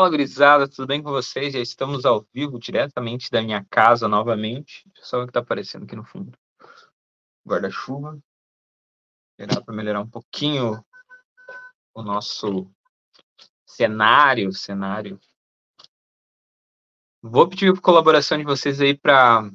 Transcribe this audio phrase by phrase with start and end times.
[0.00, 1.52] Fala, gurizada, tudo bem com vocês?
[1.52, 4.82] Já estamos ao vivo, diretamente da minha casa novamente.
[4.86, 6.32] Deixa eu só ver o que está aparecendo aqui no fundo.
[7.46, 8.18] Guarda-chuva.
[9.38, 10.82] Esperar para melhorar um pouquinho
[11.92, 12.66] o nosso
[13.66, 15.20] cenário, cenário.
[17.20, 19.50] Vou pedir a colaboração de vocês aí para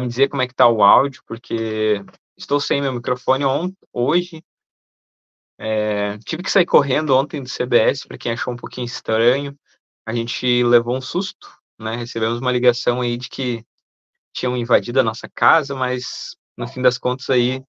[0.00, 2.02] me dizer como é que tá o áudio, porque
[2.38, 4.42] estou sem meu microfone on, hoje,
[5.64, 9.56] é, tive que sair correndo ontem do CBS, para quem achou um pouquinho estranho.
[10.04, 11.48] A gente levou um susto,
[11.78, 11.94] né?
[11.94, 13.64] Recebemos uma ligação aí de que
[14.32, 17.62] tinham invadido a nossa casa, mas no fim das contas aí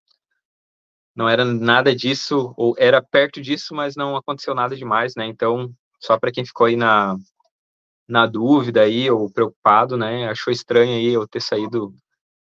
[1.15, 5.27] não era nada disso, ou era perto disso, mas não aconteceu nada demais, né?
[5.27, 7.15] Então, só para quem ficou aí na,
[8.07, 10.27] na dúvida aí, ou preocupado, né?
[10.29, 11.93] Achou estranho aí eu ter saído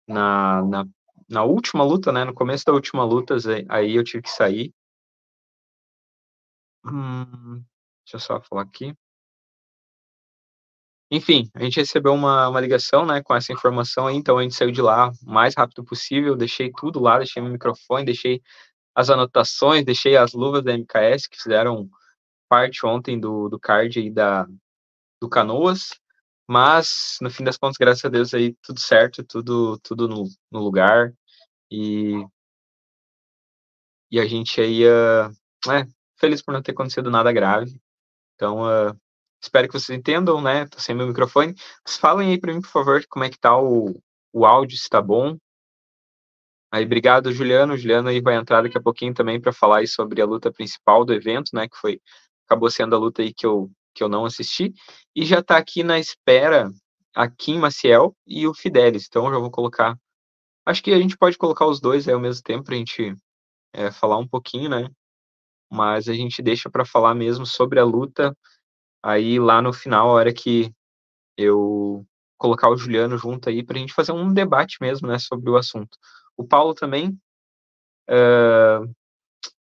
[0.05, 0.85] na, na,
[1.29, 2.25] na última luta, né?
[2.25, 3.37] No começo da última luta,
[3.69, 4.73] aí eu tive que sair.
[6.87, 7.63] Hum,
[8.05, 8.95] deixa eu só falar aqui.
[11.09, 14.55] Enfim, a gente recebeu uma, uma ligação, né, com essa informação aí, então a gente
[14.55, 18.41] saiu de lá o mais rápido possível, deixei tudo lá, deixei meu microfone, deixei
[18.93, 21.89] as anotações, deixei as luvas da MKS, que fizeram
[22.49, 24.45] parte ontem do, do card aí da,
[25.21, 25.89] do Canoas,
[26.47, 30.59] mas, no fim das contas, graças a Deus aí, tudo certo, tudo, tudo no, no
[30.59, 31.13] lugar,
[31.71, 32.25] e,
[34.11, 35.29] e a gente aí, uh,
[35.71, 37.79] é, feliz por não ter acontecido nada grave.
[38.35, 38.95] Então, uh,
[39.41, 40.67] espero que vocês entendam, né?
[40.67, 41.55] Tô sem meu microfone.
[41.85, 43.99] Mas falem aí para mim, por favor, como é que tá o,
[44.33, 45.37] o áudio, se tá bom.
[46.71, 47.73] Aí, obrigado, Juliano.
[47.73, 50.51] O Juliano aí vai entrar daqui a pouquinho também para falar aí sobre a luta
[50.51, 51.67] principal do evento, né?
[51.67, 52.01] Que foi
[52.45, 54.73] acabou sendo a luta aí que eu que eu não assisti
[55.15, 56.69] e já está aqui na espera
[57.15, 59.07] a Kim Maciel e o Fidelis.
[59.07, 59.97] Então, já vou colocar.
[60.65, 63.15] Acho que a gente pode colocar os dois aí ao mesmo tempo para a gente
[63.73, 64.87] é, falar um pouquinho, né?
[65.71, 68.35] Mas a gente deixa para falar mesmo sobre a luta
[69.03, 70.71] aí lá no final, a hora que
[71.37, 72.05] eu
[72.37, 75.57] colocar o Juliano junto aí para a gente fazer um debate mesmo, né, sobre o
[75.57, 75.97] assunto.
[76.35, 77.09] O Paulo também
[78.09, 78.95] uh,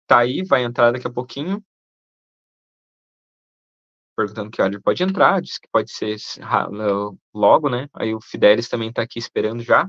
[0.06, 1.62] tá aí, vai entrar daqui a pouquinho.
[4.16, 6.16] Perguntando que hora ele pode entrar, disse que pode ser
[7.32, 7.88] logo, né?
[7.92, 9.88] Aí o Fidelis também está aqui esperando já.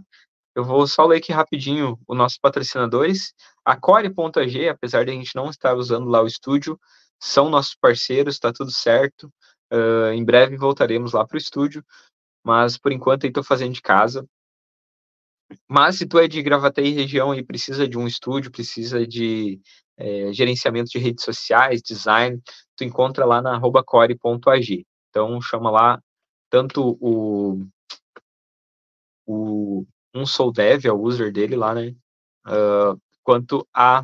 [0.56, 3.34] Eu vou só ler aqui rapidinho os nossos patrocinadores.
[3.64, 6.80] A Core.ag, apesar de a gente não estar usando lá o estúdio,
[7.20, 9.32] são nossos parceiros, está tudo certo.
[9.72, 11.86] Uh, em breve voltaremos lá para o estúdio,
[12.44, 14.28] mas por enquanto estou fazendo de casa.
[15.68, 19.60] Mas se tu é de Gravataí região e precisa de um estúdio, precisa de
[19.98, 22.42] é, gerenciamento de redes sociais, design,
[22.76, 24.86] tu encontra lá na core.ag.
[25.10, 26.02] Então chama lá
[26.50, 27.66] tanto o,
[29.26, 31.96] o um Soul Dev, é o user dele lá, né?
[32.48, 34.04] Uh, quanto a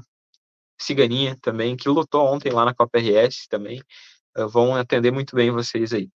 [0.79, 3.81] Ciganinha também, que lutou ontem lá na Copa RS também.
[4.37, 6.09] Uh, vão atender muito bem vocês aí.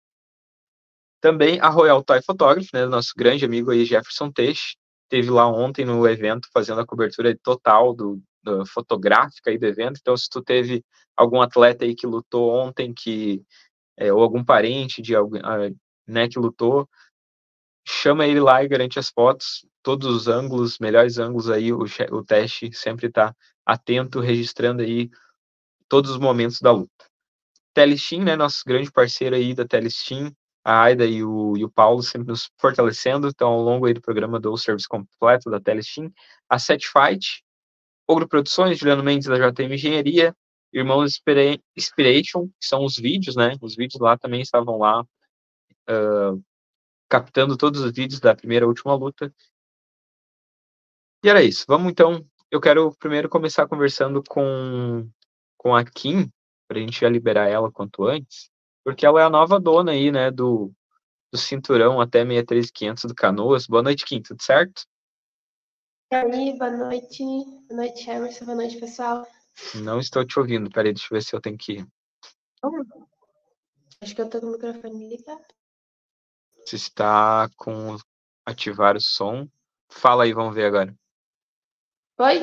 [1.22, 2.86] Também a Royal Toy Photography, né?
[2.86, 4.76] Nosso grande amigo aí, Jefferson Teixe,
[5.10, 9.98] teve lá ontem no evento fazendo a cobertura total do, do fotográfica aí do evento.
[10.00, 10.84] Então, se tu teve
[11.18, 13.44] algum atleta aí que lutou ontem, que
[13.98, 15.76] é, ou algum parente de alguém, uh,
[16.08, 16.88] né, que lutou,
[17.88, 22.24] chama ele lá e garante as fotos, todos os ângulos, melhores ângulos aí, o, o
[22.24, 25.10] teste sempre está atento, registrando aí
[25.88, 27.06] todos os momentos da luta.
[27.74, 30.34] Telestim, né, nosso grande parceiro aí da Telestim,
[30.64, 34.02] a Aida e o, e o Paulo sempre nos fortalecendo, então ao longo aí do
[34.02, 36.12] programa do serviço completo da Telestim,
[36.48, 37.44] a Set Fight,
[38.08, 40.36] Ogro Produções, Juliano Mendes da JM Engenharia,
[40.74, 41.20] Irmãos
[41.76, 46.44] Inspiration, que são os vídeos, né, os vídeos lá também estavam lá uh,
[47.10, 49.34] captando todos os vídeos da primeira e última luta.
[51.24, 51.66] E era isso.
[51.68, 52.26] Vamos então.
[52.52, 55.08] Eu quero primeiro começar conversando com,
[55.58, 56.32] com a Kim,
[56.68, 58.50] para a gente já liberar ela quanto antes,
[58.84, 60.72] porque ela é a nova dona aí, né, do,
[61.32, 63.68] do cinturão até 63500 do Canoas.
[63.68, 64.84] Boa noite, Kim, tudo certo?
[66.12, 67.24] E aí, boa noite.
[67.24, 68.46] Boa noite, Emerson.
[68.46, 69.28] Boa noite, pessoal.
[69.76, 70.72] Não estou te ouvindo.
[70.72, 71.86] Peraí, deixa eu ver se eu tenho que.
[74.02, 75.59] Acho que eu tô com o microfone ligado.
[76.70, 77.98] Se está com
[78.46, 79.50] ativar o som.
[79.90, 80.96] Fala aí, vamos ver agora.
[82.20, 82.42] Oi?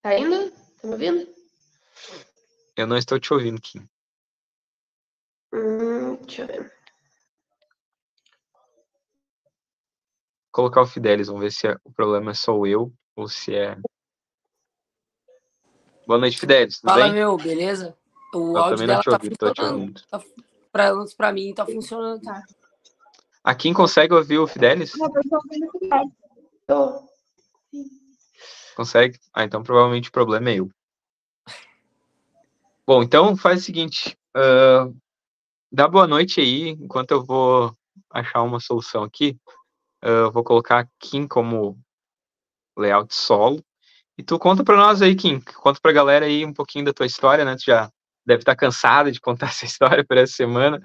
[0.00, 0.50] Tá indo?
[0.50, 1.34] Tá me ouvindo?
[2.74, 3.86] Eu não estou te ouvindo, Kim.
[5.52, 6.72] Hum, deixa eu ver.
[10.50, 13.76] Colocar o Fidelis, vamos ver se é, o problema é só eu ou se é.
[16.06, 16.80] Boa noite, Fidelis.
[16.80, 17.12] Tudo Fala, bem?
[17.12, 17.94] meu, beleza?
[18.32, 19.78] O Eu áudio também não dela te tá ouvi, tô te funcionando.
[19.78, 20.02] ouvindo.
[20.08, 22.42] Tá, pra, pra mim tá funcionando, tá?
[23.42, 24.92] A Kim consegue ouvir o Fidelis?
[26.66, 27.08] Tô.
[28.76, 29.18] Consegue?
[29.32, 30.70] Ah, então provavelmente o problema é eu.
[32.86, 34.94] Bom, então faz o seguinte, uh,
[35.70, 37.74] dá boa noite aí, enquanto eu vou
[38.10, 39.36] achar uma solução aqui.
[40.04, 41.78] Uh, vou colocar Kim como
[42.76, 43.62] layout solo.
[44.16, 46.92] E tu conta para nós aí, Kim, conta para a galera aí um pouquinho da
[46.92, 47.56] tua história, né?
[47.56, 47.90] Tu já
[48.28, 50.80] deve estar tá cansada de contar essa história por essa semana,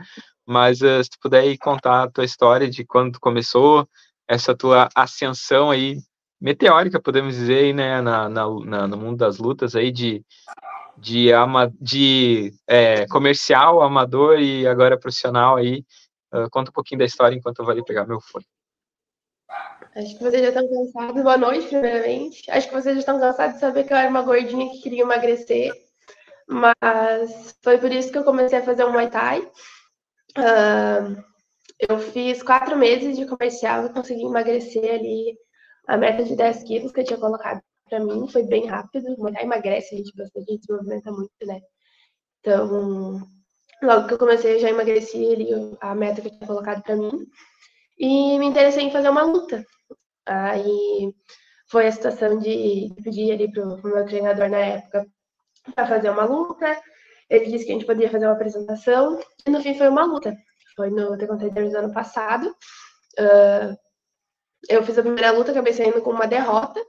[0.45, 3.87] mas uh, se tu puder aí contar a tua história de quando tu começou,
[4.27, 5.97] essa tua ascensão aí
[6.39, 10.23] meteórica, podemos dizer, aí, né, na, na, na, no mundo das lutas aí de
[10.95, 15.83] de, ama, de é, comercial, amador e agora profissional aí.
[16.31, 18.45] Uh, conta um pouquinho da história enquanto eu vou ali pegar meu fone.
[19.95, 21.23] Acho que vocês já estão cansados.
[21.23, 22.49] Boa noite, primeiramente.
[22.49, 25.01] Acho que vocês já estão cansados de saber que eu era uma gordinha que queria
[25.01, 25.71] emagrecer.
[26.47, 29.41] Mas foi por isso que eu comecei a fazer um Muay Thai.
[30.37, 31.23] Uh,
[31.79, 35.37] eu fiz quatro meses de comercial e consegui emagrecer ali
[35.87, 39.15] a meta de 10 quilos que eu tinha colocado para mim foi bem rápido.
[39.17, 41.59] Mulher emagrece, a gente bastante, a gente se movimenta muito, né?
[42.39, 43.21] Então,
[43.81, 46.95] logo que eu comecei, eu já emagreci ali a meta que eu tinha colocado para
[46.95, 47.25] mim.
[47.99, 49.63] E me interessei em fazer uma luta.
[50.25, 51.13] Aí
[51.69, 55.05] foi a situação de pedir ali pro, pro meu treinador na época
[55.75, 56.79] para fazer uma luta.
[57.29, 59.19] Ele disse que a gente poderia fazer uma apresentação.
[59.45, 60.35] E no fim foi uma luta.
[60.75, 62.55] Foi no The Contenders do ano passado.
[63.19, 63.77] Uh,
[64.69, 66.81] eu fiz a primeira luta, acabei saindo com uma derrota.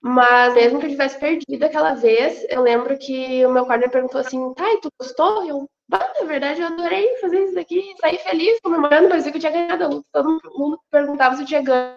[0.00, 4.20] Mas mesmo que eu tivesse perdido aquela vez, eu lembro que o meu corner perguntou
[4.20, 5.44] assim, tá, e tu gostou?
[5.44, 9.52] Eu, na verdade, eu adorei fazer isso daqui, saí feliz, comemorando, parecia que eu tinha
[9.52, 10.06] ganhado a luta.
[10.12, 11.96] Todo mundo perguntava se eu tinha ganho.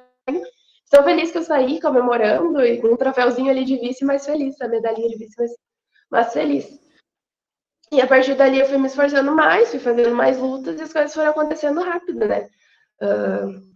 [0.83, 4.59] Estou feliz que eu saí comemorando e com um troféuzinho ali de vice mais feliz,
[4.59, 5.51] a medalhinha de vice mais,
[6.09, 6.79] mais feliz.
[7.91, 10.93] E a partir dali eu fui me esforçando mais, fui fazendo mais lutas e as
[10.93, 12.47] coisas foram acontecendo rápido, né?
[13.01, 13.69] Uh,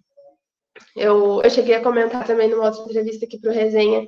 [0.96, 4.08] eu, eu cheguei a comentar também numa outra entrevista aqui para o Resenha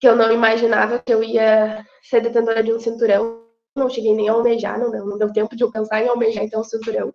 [0.00, 3.46] que eu não imaginava que eu ia ser detentora de um cinturão.
[3.74, 6.60] Não cheguei nem a almejar, não, não deu tempo de eu pensar em almejar então
[6.60, 7.14] um cinturão.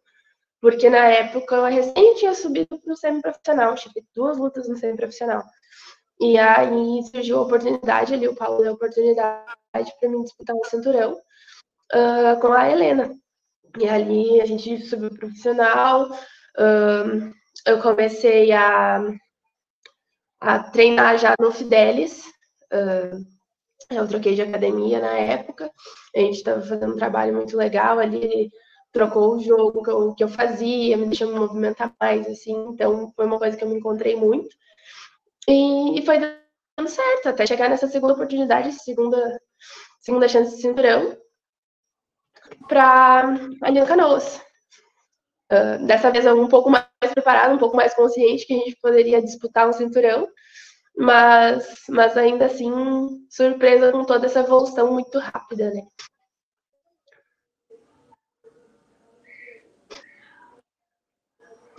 [0.61, 5.43] Porque na época eu recém tinha subido para o semi-profissional, tive duas lutas no semi-profissional.
[6.19, 9.45] E aí surgiu a oportunidade ali, o Paulo deu a oportunidade
[9.99, 11.13] para mim disputar um cinturão
[11.93, 13.15] uh, com a Helena.
[13.79, 17.33] E ali a gente subiu profissional, uh,
[17.65, 19.03] eu comecei a,
[20.39, 22.25] a treinar já no Fidelis.
[22.73, 23.23] Uh,
[23.89, 25.71] eu troquei de academia na época.
[26.15, 28.51] A gente estava fazendo um trabalho muito legal ali.
[28.91, 32.53] Trocou o jogo que eu, que eu fazia, me deixou me movimentar mais, assim.
[32.69, 34.49] Então, foi uma coisa que eu me encontrei muito.
[35.47, 39.39] E, e foi dando certo, até chegar nessa segunda oportunidade, segunda,
[40.01, 41.17] segunda chance de cinturão,
[42.67, 43.25] para
[43.61, 44.41] ali no Canoas.
[45.51, 49.21] Uh, dessa vez um pouco mais preparado, um pouco mais consciente que a gente poderia
[49.21, 50.27] disputar um cinturão,
[50.97, 52.69] mas, mas ainda assim
[53.29, 55.81] surpresa com toda essa evolução muito rápida, né?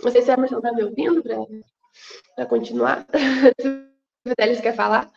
[0.01, 1.21] Não sei se a Emerson está me ouvindo
[2.39, 3.05] para continuar.
[4.25, 5.11] o Vitelis quer falar.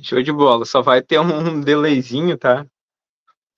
[0.00, 0.64] Show de bola.
[0.64, 2.64] Só vai ter um delayzinho, tá?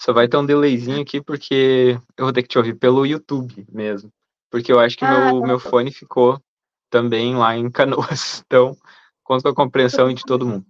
[0.00, 3.66] Só vai ter um delayzinho aqui porque eu vou ter que te ouvir pelo YouTube
[3.70, 4.10] mesmo.
[4.50, 6.40] Porque eu acho que ah, meu, tá meu fone ficou
[6.88, 8.42] também lá em Canoas.
[8.46, 8.74] Então,
[9.22, 10.64] conto com a compreensão de todo mundo.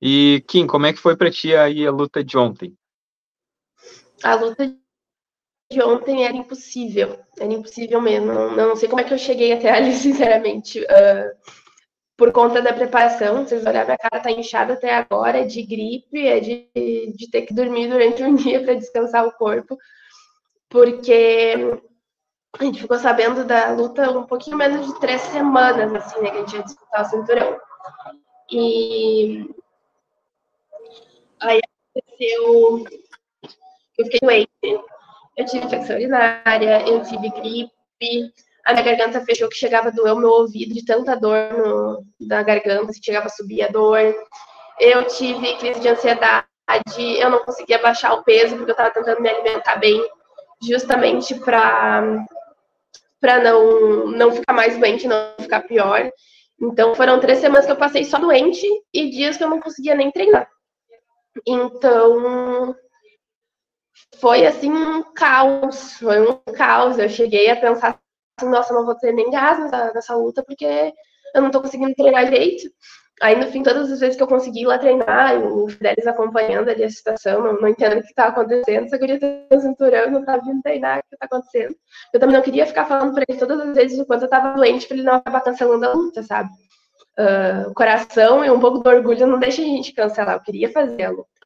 [0.00, 2.76] E, Kim, como é que foi para ti aí a luta de ontem?
[4.22, 4.72] A luta
[5.72, 7.18] de ontem era impossível.
[7.38, 8.32] Era impossível mesmo.
[8.32, 10.80] Não, não sei como é que eu cheguei até ali, sinceramente.
[10.80, 11.62] Uh,
[12.16, 13.44] por conta da preparação.
[13.44, 16.68] Vocês olharem, minha cara tá inchada até agora, é de gripe, é de,
[17.16, 19.76] de ter que dormir durante um dia para descansar o corpo,
[20.68, 21.80] porque
[22.58, 26.36] a gente ficou sabendo da luta um pouquinho menos de três semanas, assim, né, que
[26.36, 27.60] a gente ia disputar o cinturão.
[28.50, 29.50] E
[31.40, 31.60] aí
[31.96, 32.84] aconteceu,
[33.98, 34.84] eu fiquei doente,
[35.36, 38.32] eu tive infecção urinária, eu tive gripe,
[38.64, 42.04] a minha garganta fechou que chegava a doer o meu ouvido de tanta dor no,
[42.20, 44.14] da garganta, que chegava a subir a dor.
[44.78, 46.46] Eu tive crise de ansiedade,
[47.18, 50.00] eu não conseguia baixar o peso porque eu estava tentando me alimentar bem,
[50.62, 52.24] justamente para
[53.20, 56.10] para não não ficar mais doente, não ficar pior.
[56.60, 59.94] Então foram três semanas que eu passei só doente e dias que eu não conseguia
[59.94, 60.48] nem treinar.
[61.46, 62.76] Então
[64.22, 66.96] foi assim um caos, foi um caos.
[66.96, 67.98] Eu cheguei a pensar
[68.38, 70.94] assim, nossa, não vou ter nem gás nessa, nessa luta, porque
[71.34, 72.70] eu não tô conseguindo treinar direito.
[73.20, 76.68] Aí, no fim, todas as vezes que eu consegui ir lá treinar, o Fidelis acompanhando
[76.70, 80.10] ali a situação, não, não entendo o que tá acontecendo, só queria ter um cinturão,
[80.10, 81.74] não tava vindo treinar, o que tá acontecendo.
[82.14, 84.54] Eu também não queria ficar falando pra ele todas as vezes o quanto eu tava
[84.54, 86.50] doente, pra ele não acabar cancelando a luta, sabe?
[87.18, 90.70] Uh, o coração e um pouco do orgulho não deixa a gente cancelar, eu queria
[90.70, 91.41] fazer a luta.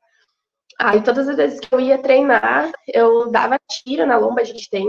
[0.78, 4.42] Aí todas as vezes que eu ia treinar, eu dava tiro na lomba.
[4.42, 4.86] A gente tem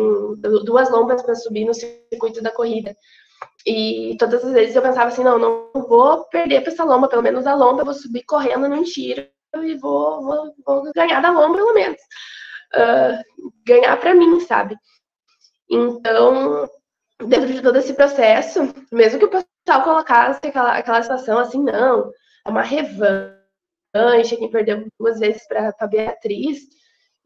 [0.65, 2.95] duas lombas para subir no circuito da corrida.
[3.65, 7.21] E todas as vezes eu pensava assim, não, não vou perder para essa lomba, pelo
[7.23, 11.31] menos a lomba eu vou subir correndo num tiro e vou, vou, vou ganhar da
[11.31, 11.99] lomba pelo menos.
[12.73, 14.75] Uh, ganhar para mim, sabe?
[15.69, 16.69] Então,
[17.25, 22.11] dentro de todo esse processo, mesmo que o pessoal colocasse aquela, aquela situação assim, não,
[22.45, 23.36] é uma revanche,
[24.37, 26.59] quem perdeu duas vezes para Beatriz.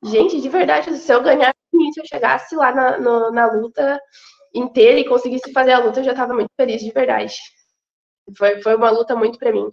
[0.03, 1.53] Gente, de verdade, se eu ganhar
[1.93, 3.99] se eu chegasse lá na, na luta
[4.53, 7.35] inteira e conseguisse fazer a luta, eu já estava muito feliz, de verdade.
[8.37, 9.71] Foi, foi uma luta muito para mim.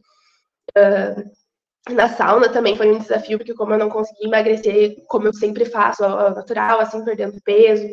[0.76, 5.32] Uh, na sauna também foi um desafio, porque como eu não consegui emagrecer como eu
[5.32, 7.88] sempre faço, ao natural, assim, perdendo peso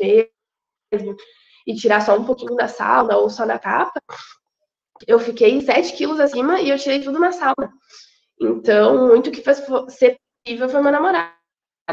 [0.92, 1.16] mesmo,
[1.66, 4.00] e tirar só um pouquinho da sauna ou só na capa,
[5.08, 7.72] eu fiquei 7 quilos acima e eu tirei tudo na sauna.
[8.39, 11.34] Então, muito que fez ser possível foi meu namorado,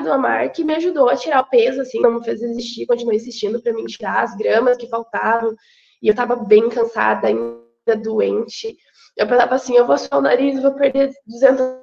[0.04, 3.14] o Amar, que me ajudou a tirar o peso, assim, não me fez desistir, continuou
[3.14, 5.54] insistindo para mim tirar as gramas que faltavam.
[6.02, 8.76] E eu tava bem cansada, ainda doente.
[9.16, 11.82] Eu pensava assim, eu vou suar o nariz, vou perder 200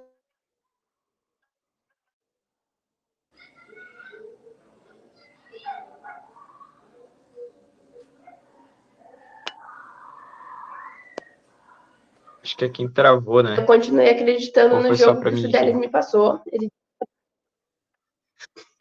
[12.49, 13.59] Acho que é quem travou, né?
[13.59, 16.41] Eu continuei acreditando no jogo que o Fidelis me passou.
[16.47, 16.67] Ele...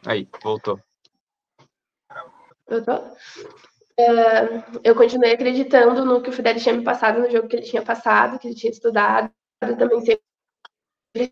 [0.06, 0.80] Aí, voltou.
[2.66, 3.14] Voltou?
[4.00, 7.66] Uh, eu continuei acreditando no que o Fidelis tinha me passado, no jogo que ele
[7.66, 9.30] tinha passado, que ele tinha estudado.
[9.60, 11.30] Eu também sempre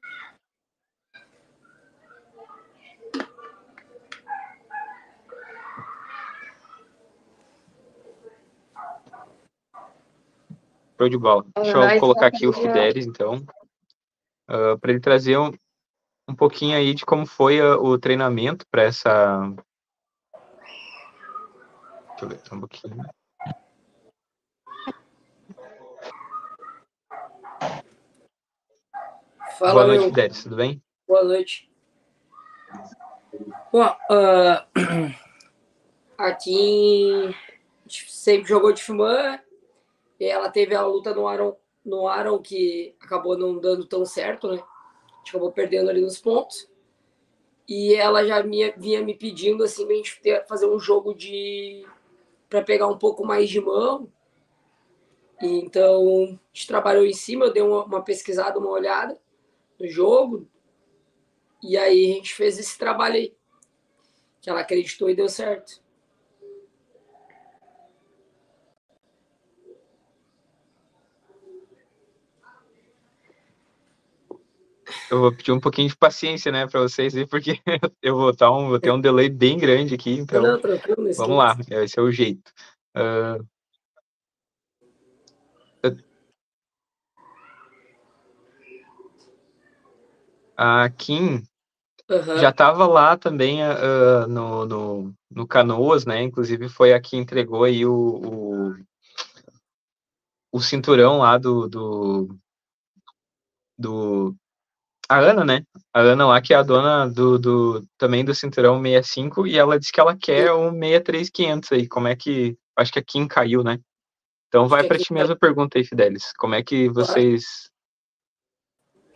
[10.99, 11.45] Show de bola.
[11.55, 13.35] Deixa eu colocar aqui o Fidelis, então,
[14.49, 15.53] uh, ah, para ele trazer um,
[16.27, 19.41] um pouquinho aí de como foi uh, o treinamento para essa.
[22.09, 23.05] Deixa eu ver só um pouquinho.
[29.59, 30.83] Fala, Boa noite, Fidelis, tudo bem?
[31.07, 31.71] Boa noite.
[33.71, 35.15] Bom, uh,
[36.17, 37.35] aqui
[37.87, 39.46] sempre jogou de fumar, e
[40.21, 44.55] ela teve a luta no Aaron, no Aaron que acabou não dando tão certo, né?
[44.57, 46.69] A gente acabou perdendo ali nos pontos.
[47.69, 51.85] E ela já me, vinha me pedindo assim pra gente ter, fazer um jogo de
[52.49, 54.11] para pegar um pouco mais de mão.
[55.43, 59.21] E, então, a gente trabalhou em cima, eu dei uma, uma pesquisada, uma olhada
[59.79, 60.49] no jogo.
[61.63, 63.37] E aí a gente fez esse trabalho aí.
[64.41, 65.83] Que ela acreditou e deu certo.
[75.11, 77.61] Eu vou pedir um pouquinho de paciência, né, para vocês aí, porque
[78.03, 80.61] eu vou, tá um, vou ter um delay bem grande aqui, então Não,
[81.17, 82.53] vamos lá, esse é o jeito.
[82.97, 83.45] Uh...
[90.57, 91.43] A Kim
[92.09, 92.39] uhum.
[92.39, 96.23] já estava lá também uh, no, no, no, Canoas, né?
[96.23, 98.75] Inclusive foi a que entregou aí o, o,
[100.51, 102.39] o cinturão lá do, do,
[103.79, 104.37] do
[105.09, 105.63] a Ana, né?
[105.93, 109.79] A Ana lá, que é a dona do, do também do cinturão 65, e ela
[109.79, 111.89] disse que ela quer o 63500 aí.
[111.89, 112.57] Como é que.
[112.77, 113.79] Acho que a Kim caiu, né?
[114.49, 116.33] Então vai para ti mesma pergunta aí, Fidelis.
[116.37, 117.71] Como é que vocês.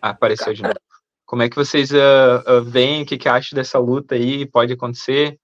[0.00, 0.74] Ah, apareceu de novo.
[1.26, 3.02] Como é que vocês uh, uh, veem?
[3.02, 4.46] O que, que acham dessa luta aí?
[4.46, 5.38] Pode acontecer?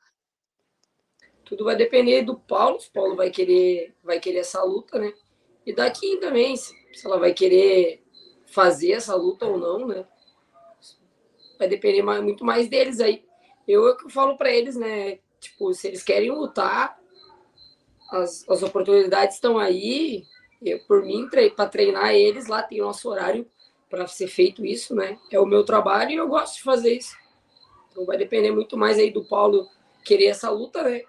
[1.45, 2.81] Tudo vai depender do Paulo.
[2.81, 5.13] Se o Paulo vai querer, vai querer essa luta, né?
[5.65, 8.03] E da Kim também, se ela vai querer
[8.47, 10.05] fazer essa luta ou não, né?
[11.59, 13.25] Vai depender mais, muito mais deles aí.
[13.67, 15.19] Eu, eu falo para eles, né?
[15.41, 16.99] Tipo, se eles querem lutar,
[18.11, 20.25] as, as oportunidades estão aí.
[20.63, 23.47] Eu, por mim, para treinar eles, lá tem nosso horário
[23.91, 25.19] para ser feito isso, né?
[25.31, 27.17] É o meu trabalho e eu gosto de fazer isso.
[27.91, 29.69] Então vai depender muito mais aí do Paulo
[30.05, 31.03] querer essa luta, né?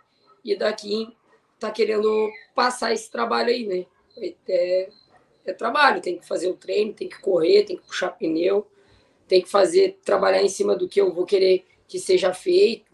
[0.44, 1.16] E daqui
[1.60, 3.86] tá querendo passar esse trabalho aí, né?
[4.48, 4.90] É,
[5.46, 8.68] é trabalho, tem que fazer o treino, tem que correr, tem que puxar pneu
[9.28, 12.92] tem que fazer, trabalhar em cima do que eu vou querer que seja feito,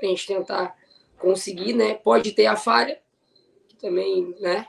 [0.00, 0.76] a gente tentar
[1.18, 1.94] conseguir, né?
[1.94, 3.00] Pode ter a falha,
[3.68, 4.68] que também, né?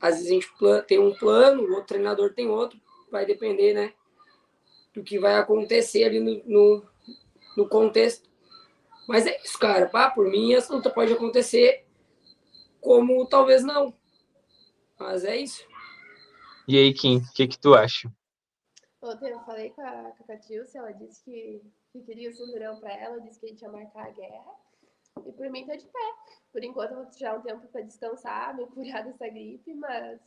[0.00, 0.48] Às vezes a gente
[0.86, 2.80] tem um plano, o outro treinador tem outro,
[3.10, 3.92] vai depender, né?
[4.92, 6.86] Do que vai acontecer ali no, no,
[7.56, 8.28] no contexto.
[9.06, 9.88] Mas é isso, cara.
[9.88, 11.84] Pá, por mim, essa luta pode acontecer,
[12.80, 13.94] como talvez não.
[14.98, 15.64] Mas é isso.
[16.66, 18.12] E aí, Kim, o que, que tu acha?
[19.02, 21.60] Ontem eu falei com a, com a ela disse que,
[21.92, 24.54] que queria o cinturão para ela, disse que a gente ia marcar a guerra.
[25.26, 26.14] E por mim tá de pé.
[26.52, 30.20] Por enquanto eu vou tirar um tempo para descansar, me curar dessa gripe, mas,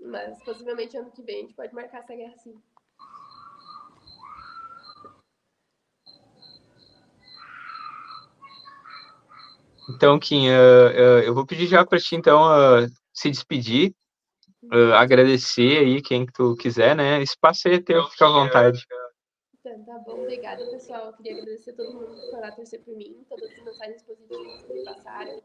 [0.00, 2.60] mas possivelmente ano que vem a gente pode marcar essa guerra sim.
[9.88, 13.94] Então, Kim, uh, uh, eu vou pedir já para ti, então, uh, se despedir,
[14.96, 17.22] agradecer aí quem que tu quiser, né?
[17.22, 18.84] Espaço aí é teu, fica à vontade.
[19.58, 21.06] Então, tá bom, obrigada, pessoal.
[21.06, 24.02] Eu queria agradecer a todo mundo que foi lá torcer por mim, todas as mensagens
[24.02, 25.42] positivas que me passaram.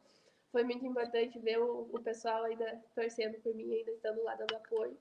[0.52, 4.56] Foi muito importante ver o, o pessoal ainda torcendo por mim, ainda estando lá dando
[4.56, 4.98] apoio.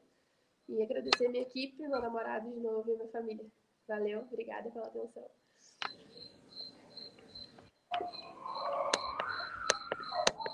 [0.68, 3.46] E agradecer minha equipe, meu namorado de novo e minha família.
[3.86, 5.30] Valeu, obrigada pela atenção.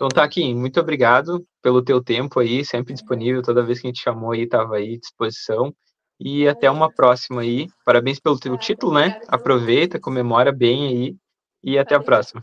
[0.00, 3.90] Então tá aqui, muito obrigado pelo teu tempo aí, sempre disponível, toda vez que a
[3.90, 5.76] gente chamou aí, estava aí à disposição.
[6.18, 7.66] E até uma próxima aí.
[7.84, 9.20] Parabéns pelo teu título, né?
[9.28, 11.16] Aproveita, comemora bem aí
[11.62, 12.42] e até a próxima.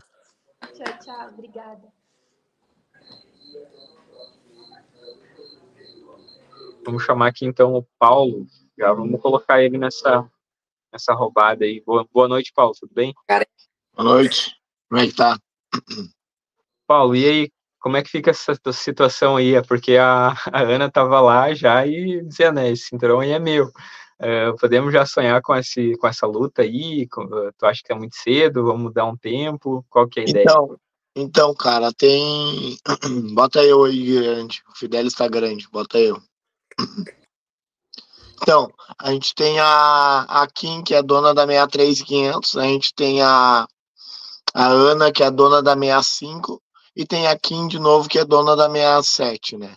[0.72, 1.82] Tchau, tchau, obrigada.
[6.86, 8.46] Vamos chamar aqui então o Paulo.
[8.78, 10.30] Já vamos colocar ele nessa
[10.92, 11.82] nessa roubada aí.
[11.84, 13.12] Boa, boa noite, Paulo, tudo bem?
[13.96, 14.54] Boa noite.
[14.88, 15.36] Como é que tá?
[16.88, 19.54] Paulo, e aí, como é que fica essa situação aí?
[19.54, 23.38] É porque a, a Ana estava lá já e dizia, né, esse cinturão aí é
[23.38, 23.66] meu.
[23.66, 27.06] Uh, podemos já sonhar com, esse, com essa luta aí?
[27.08, 28.64] Com, tu acha que é muito cedo?
[28.64, 29.84] Vamos dar um tempo?
[29.90, 30.44] Qual que é a ideia?
[30.44, 30.76] Então,
[31.14, 32.78] então cara, tem...
[33.34, 34.62] Bota eu aí grande.
[34.68, 36.18] O Fidelis está grande, bota eu.
[38.40, 43.20] Então, a gente tem a, a Kim, que é dona da 63500, a gente tem
[43.20, 43.66] a,
[44.54, 46.62] a Ana, que é dona da 65,
[46.98, 49.76] e tem a Kim de novo, que é dona da 67, né?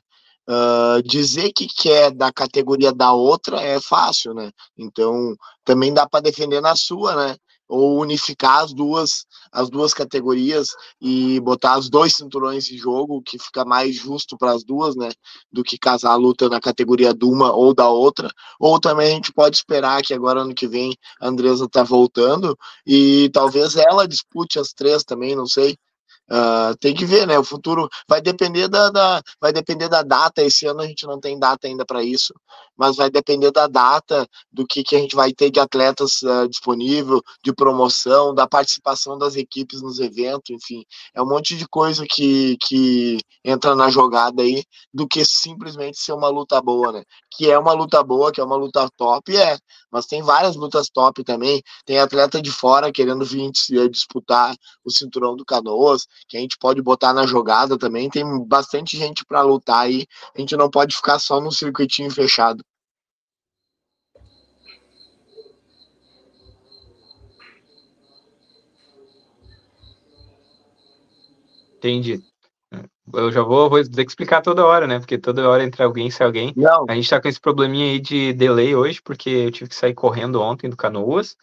[0.49, 4.51] Uh, dizer que quer da categoria da outra é fácil, né?
[4.75, 7.38] Então também dá para defender na sua, né?
[7.69, 13.38] Ou unificar as duas, as duas categorias e botar os dois cinturões em jogo, que
[13.38, 15.12] fica mais justo para as duas, né?
[15.51, 18.31] Do que casar a luta na categoria de uma ou da outra.
[18.60, 22.57] Ou também a gente pode esperar que agora ano que vem a Andresa tá voltando
[22.86, 25.77] e talvez ela dispute as três também, não sei.
[26.31, 27.37] Uh, tem que ver, né?
[27.37, 30.41] O futuro vai depender da, da, vai depender da data.
[30.41, 32.33] Esse ano a gente não tem data ainda para isso,
[32.77, 36.47] mas vai depender da data, do que, que a gente vai ter de atletas uh,
[36.47, 42.05] disponível, de promoção, da participação das equipes nos eventos, enfim, é um monte de coisa
[42.09, 44.63] que, que entra na jogada aí,
[44.93, 47.03] do que simplesmente ser uma luta boa, né?
[47.29, 49.57] Que é uma luta boa, que é uma luta top, é,
[49.91, 51.61] mas tem várias lutas top também.
[51.85, 53.51] Tem atleta de fora querendo vir
[53.89, 58.10] disputar o cinturão do Canoas que a gente pode botar na jogada também.
[58.10, 60.05] Tem bastante gente para lutar aí.
[60.36, 62.63] A gente não pode ficar só no circuitinho fechado.
[71.77, 72.21] Entendi.
[73.13, 74.99] Eu já vou, vou ter que explicar toda hora, né?
[74.99, 76.53] Porque toda hora entra alguém, sai alguém.
[76.55, 76.86] Não.
[76.88, 79.93] A gente tá com esse probleminha aí de delay hoje, porque eu tive que sair
[79.93, 81.36] correndo ontem do Canoas,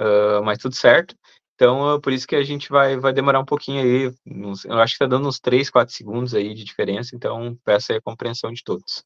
[0.00, 1.14] uh, mas tudo certo.
[1.54, 4.94] Então, por isso que a gente vai, vai demorar um pouquinho aí, uns, eu acho
[4.94, 8.52] que tá dando uns 3, 4 segundos aí de diferença, então peço aí a compreensão
[8.52, 9.04] de todos.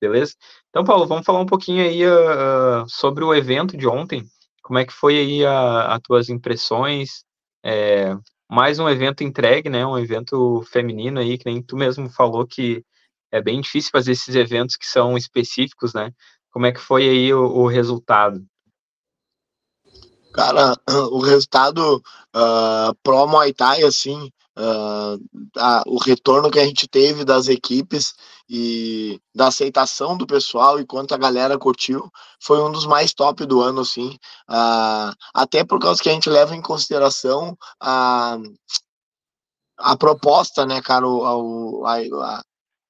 [0.00, 0.34] Beleza?
[0.70, 4.24] Então, Paulo, vamos falar um pouquinho aí uh, sobre o evento de ontem.
[4.62, 7.24] Como é que foi aí as tuas impressões?
[7.64, 8.16] É,
[8.50, 9.86] mais um evento entregue, né?
[9.86, 12.84] Um evento feminino aí, que nem tu mesmo falou que
[13.30, 16.12] é bem difícil fazer esses eventos que são específicos, né?
[16.50, 18.44] Como é que foi aí o, o resultado?
[20.32, 20.74] Cara,
[21.10, 22.02] o resultado
[22.34, 25.18] uh, pro Muay Thai, assim, uh,
[25.56, 28.14] a, o retorno que a gente teve das equipes
[28.48, 33.44] e da aceitação do pessoal e quanto a galera curtiu, foi um dos mais top
[33.46, 34.18] do ano, assim.
[34.48, 38.38] Uh, até por causa que a gente leva em consideração a,
[39.78, 42.42] a proposta, né, cara, o, a, a,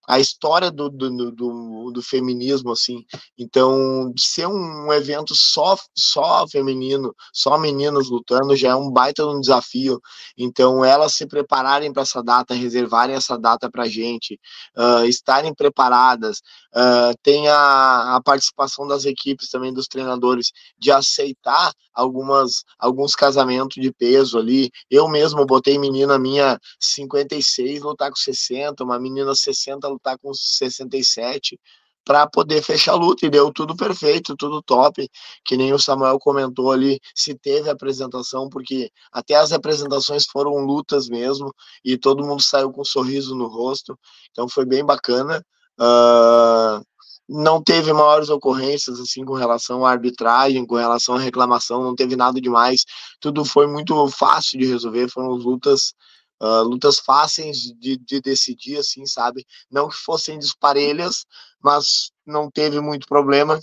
[0.08, 3.04] a história do, do, do, do, feminismo, assim.
[3.38, 9.40] Então, ser um evento só, só feminino, só meninas lutando, já é um baita um
[9.40, 10.00] desafio.
[10.36, 14.38] Então, elas se prepararem para essa data, reservarem essa data para a gente,
[14.76, 16.38] uh, estarem preparadas,
[16.74, 23.80] uh, tem a, a participação das equipes também, dos treinadores, de aceitar algumas alguns casamentos
[23.80, 24.70] de peso ali.
[24.90, 31.58] Eu mesmo botei menina minha 56 lutar com 60, uma menina 60 lutar com 67
[32.04, 35.08] para poder fechar a luta e deu tudo perfeito, tudo top,
[35.44, 41.08] que nem o Samuel comentou ali, se teve apresentação, porque até as apresentações foram lutas
[41.08, 43.96] mesmo, e todo mundo saiu com um sorriso no rosto,
[44.32, 45.44] então foi bem bacana.
[45.78, 46.84] Uh,
[47.28, 52.16] não teve maiores ocorrências assim com relação à arbitragem, com relação à reclamação, não teve
[52.16, 52.84] nada demais.
[53.20, 55.94] Tudo foi muito fácil de resolver, foram lutas
[56.42, 59.46] uh, lutas fáceis de, de decidir, assim, sabe?
[59.70, 61.24] Não que fossem disparelhas,
[61.62, 63.58] mas não teve muito problema.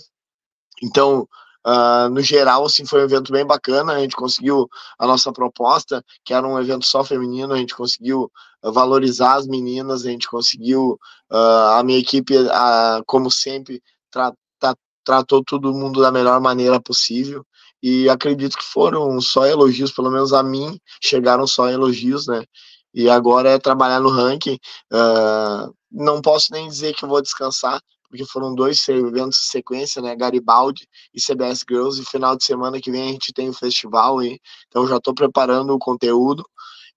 [0.82, 1.28] Então,
[1.66, 3.92] Uh, no geral, assim, foi um evento bem bacana.
[3.92, 4.66] A gente conseguiu
[4.98, 8.30] a nossa proposta, que era um evento só feminino, a gente conseguiu
[8.62, 10.98] valorizar as meninas, a gente conseguiu,
[11.30, 16.80] uh, a minha equipe, uh, como sempre, tra tra tratou todo mundo da melhor maneira
[16.80, 17.44] possível.
[17.82, 22.44] E acredito que foram só elogios, pelo menos a mim, chegaram só elogios, né?
[22.92, 24.58] E agora é trabalhar no ranking.
[25.90, 30.16] não posso nem dizer que vou descansar, porque foram dois eventos em sequência, né?
[30.16, 34.18] Garibaldi e CBS Girls, e final de semana que vem a gente tem o festival
[34.18, 36.44] aí, então já estou preparando o conteúdo.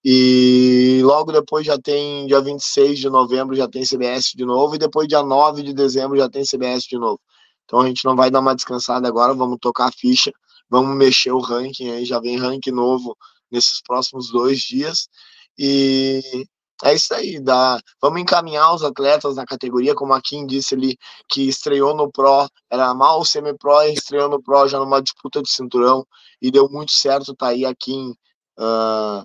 [0.06, 4.78] E logo depois já tem, dia 26 de novembro já tem CBS de novo, e
[4.78, 7.22] depois dia 9 de dezembro já tem CBS de novo.
[7.64, 10.32] Então a gente não vai dar uma descansada agora, vamos tocar a ficha,
[10.70, 13.16] vamos mexer o ranking aí, já vem ranking novo
[13.50, 15.08] nesses próximos dois dias.
[15.58, 16.46] E
[16.84, 17.80] é isso aí, dá.
[18.02, 20.98] Vamos encaminhar os atletas na categoria, como a Kim disse ali,
[21.30, 25.50] que estreou no Pro, era mal semi-pro e estreou no Pro já numa disputa de
[25.50, 26.06] cinturão
[26.42, 28.12] e deu muito certo, tá aí a Kim
[28.60, 29.24] uh,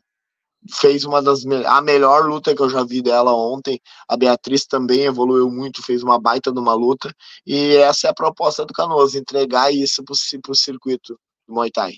[0.70, 3.80] fez uma das a melhor luta que eu já vi dela ontem.
[4.08, 7.12] A Beatriz também evoluiu muito, fez uma baita de uma luta
[7.46, 11.94] e essa é a proposta do Canoas, entregar isso para o circuito do Muay Thai.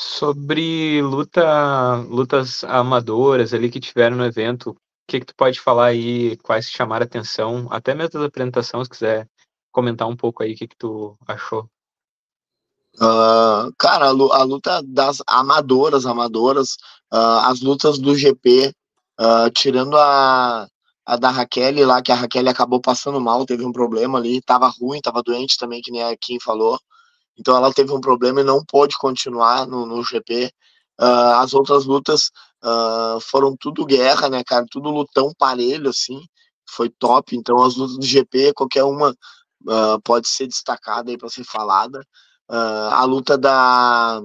[0.00, 4.76] Sobre luta, lutas amadoras ali que tiveram no evento, o
[5.08, 9.28] que, que tu pode falar aí, quais chamaram atenção, até mesmo das apresentações, se quiser
[9.72, 11.68] comentar um pouco aí o que, que tu achou.
[12.94, 16.76] Uh, cara, a luta das amadoras, amadoras,
[17.12, 18.72] uh, as lutas do GP, uh,
[19.18, 20.68] ah, tirando a,
[21.04, 24.68] a da Raquel lá, que a Raquel acabou passando mal, teve um problema ali, tava
[24.68, 26.78] ruim, tava doente também, que nem a Kim falou.
[27.38, 30.46] Então ela teve um problema e não pôde continuar no, no GP.
[31.00, 32.30] Uh, ah, as outras lutas
[32.64, 34.66] uh, foram tudo guerra, né, cara?
[34.68, 36.20] Tudo lutão parelho, assim.
[36.68, 37.36] Foi top.
[37.36, 42.04] Então as lutas do GP, qualquer uma uh, pode ser destacada aí para ser falada.
[42.48, 44.20] a luta da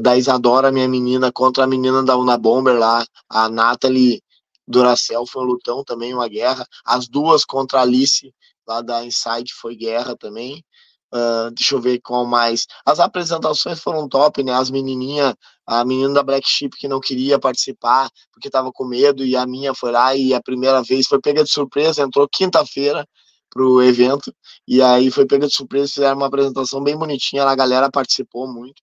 [0.00, 4.22] da Isadora, minha menina, contra a menina da Una Bomber lá, a Natalie
[4.66, 6.66] Duracell foi um lutão também, uma guerra.
[6.84, 8.34] As duas contra a Alice
[8.66, 10.64] lá da Inside foi guerra também.
[11.14, 12.66] Uh, deixa eu ver qual mais.
[12.84, 14.52] As apresentações foram top, né?
[14.52, 15.34] As menininhas,
[15.66, 19.46] a menina da Black Sheep que não queria participar porque tava com medo, e a
[19.46, 23.06] minha foi lá e a primeira vez foi pega de surpresa, entrou quinta-feira
[23.50, 24.34] pro evento,
[24.68, 28.82] e aí foi pega de surpresa, fizeram uma apresentação bem bonitinha, a galera participou muito.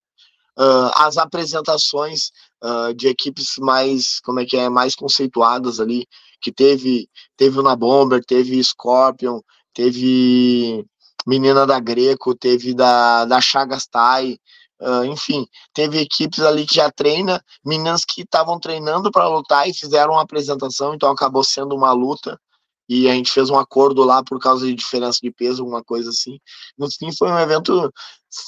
[0.57, 2.31] Uh, as apresentações
[2.63, 6.05] uh, de equipes mais, como é que é, mais conceituadas ali,
[6.41, 9.41] que teve, teve o Na Bomber, teve Scorpion,
[9.73, 10.85] teve
[11.25, 14.37] menina da Greco, teve da, da Chagas Thai,
[14.81, 19.73] uh, enfim, teve equipes ali que já treina, meninas que estavam treinando para lutar e
[19.73, 22.39] fizeram uma apresentação, então acabou sendo uma luta.
[22.87, 26.09] E a gente fez um acordo lá por causa de diferença de peso, alguma coisa
[26.09, 26.37] assim.
[26.77, 27.91] No fim, foi um evento,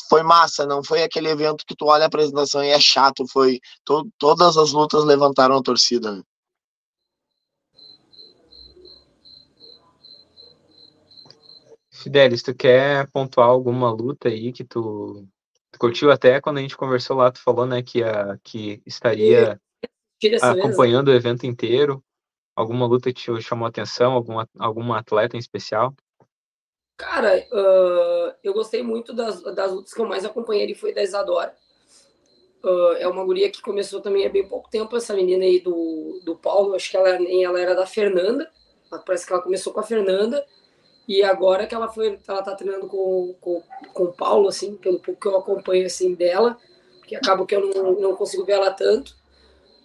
[0.09, 3.59] foi massa, não foi aquele evento que tu olha a apresentação e é chato, foi
[3.85, 6.11] to, todas as lutas levantaram a torcida.
[6.11, 6.21] Né?
[12.05, 15.27] Fidelis, tu quer pontuar alguma luta aí que tu,
[15.71, 19.59] tu, curtiu até quando a gente conversou lá, tu falou, né, que, a, que estaria
[20.39, 22.03] acompanhando o evento inteiro.
[22.55, 24.13] Alguma luta que te chamou atenção?
[24.13, 25.95] Alguma, alguma atleta em especial?
[26.95, 31.01] Cara, uh, eu gostei muito das, das lutas que eu mais acompanhei, ele foi da
[31.01, 31.55] Isadora.
[32.63, 36.21] Uh, é uma guria que começou também há bem pouco tempo, essa menina aí do,
[36.23, 38.49] do Paulo, acho que ela, ela era da Fernanda,
[39.05, 40.45] parece que ela começou com a Fernanda,
[41.07, 43.61] e agora que ela foi, ela tá treinando com, com,
[43.93, 46.57] com o Paulo, assim, pelo pouco que eu acompanho, assim, dela,
[47.05, 49.15] que acaba que eu não, não consigo ver ela tanto.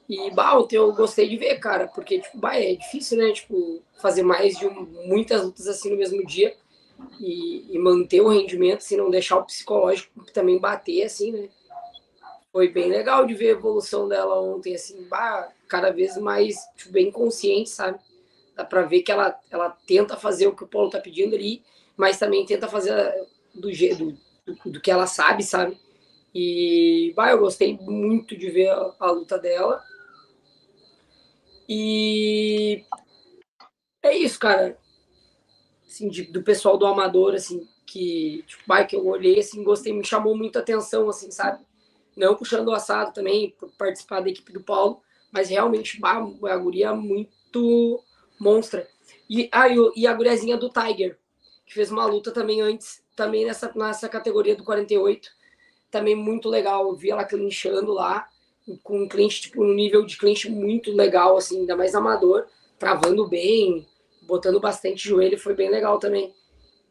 [0.09, 4.22] E, bah, eu gostei de ver, cara, porque, tipo, bah, é difícil, né, tipo, fazer
[4.22, 6.56] mais de um, muitas lutas, assim, no mesmo dia
[7.20, 11.48] e, e, manter o rendimento, assim, não deixar o psicológico também bater, assim, né.
[12.50, 16.90] Foi bem legal de ver a evolução dela ontem, assim, bah, cada vez mais, tipo,
[16.92, 18.00] bem consciente, sabe?
[18.61, 21.62] Dá para ver que ela, ela tenta fazer o que o Paulo está pedindo ali,
[21.96, 22.94] mas também tenta fazer
[23.55, 25.81] do jeito do, do, que ela sabe, sabe?
[26.35, 29.83] E vai, eu gostei muito de ver a, a luta dela.
[31.66, 32.85] E
[34.03, 34.77] é isso, cara.
[35.87, 40.05] Assim, de, do pessoal do amador, assim, que, tipo, que eu olhei, assim, gostei, me
[40.05, 41.64] chamou muita atenção, assim, sabe?
[42.14, 45.01] Não puxando o assado também, por participar da equipe do Paulo,
[45.33, 48.05] mas realmente, bah, a guria muito
[48.40, 48.88] monstra.
[49.29, 51.18] E, ah, e, a guriazinha do Tiger,
[51.66, 55.31] que fez uma luta também antes, também nessa, nessa categoria do 48.
[55.90, 56.88] Também muito legal.
[56.88, 58.26] Eu vi ela clinchando lá,
[58.83, 62.46] com um clinch, tipo, um nível de clinch muito legal, assim, ainda mais amador,
[62.79, 63.87] travando bem,
[64.22, 66.35] botando bastante joelho, foi bem legal também.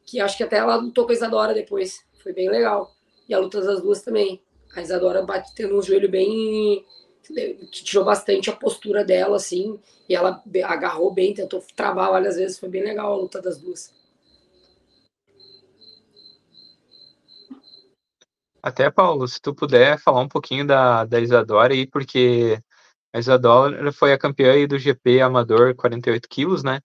[0.05, 2.03] Que acho que até ela lutou com a Isadora depois.
[2.21, 2.93] Foi bem legal.
[3.27, 4.41] E a luta das duas também.
[4.75, 6.85] A Isadora bate tendo um joelho bem.
[7.33, 9.79] Que tirou bastante a postura dela, assim.
[10.07, 12.59] E ela agarrou bem, tentou travar várias vezes.
[12.59, 13.93] Foi bem legal a luta das duas.
[18.61, 22.59] Até, Paulo, se tu puder falar um pouquinho da, da Isadora aí, porque
[23.13, 26.79] a Isadora foi a campeã do GP Amador 48 quilos, né?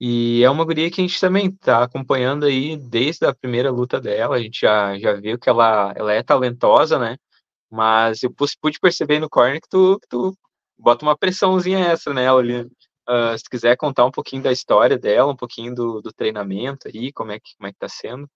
[0.00, 4.00] E é uma guria que a gente também tá acompanhando aí desde a primeira luta
[4.00, 4.36] dela.
[4.36, 7.16] A gente já, já viu que ela, ela é talentosa, né?
[7.70, 10.36] Mas eu pude perceber no corner que tu, que tu
[10.78, 12.62] bota uma pressãozinha extra nela ali.
[13.08, 17.12] Uh, se quiser contar um pouquinho da história dela, um pouquinho do, do treinamento aí,
[17.12, 18.28] como é, que, como é que tá sendo.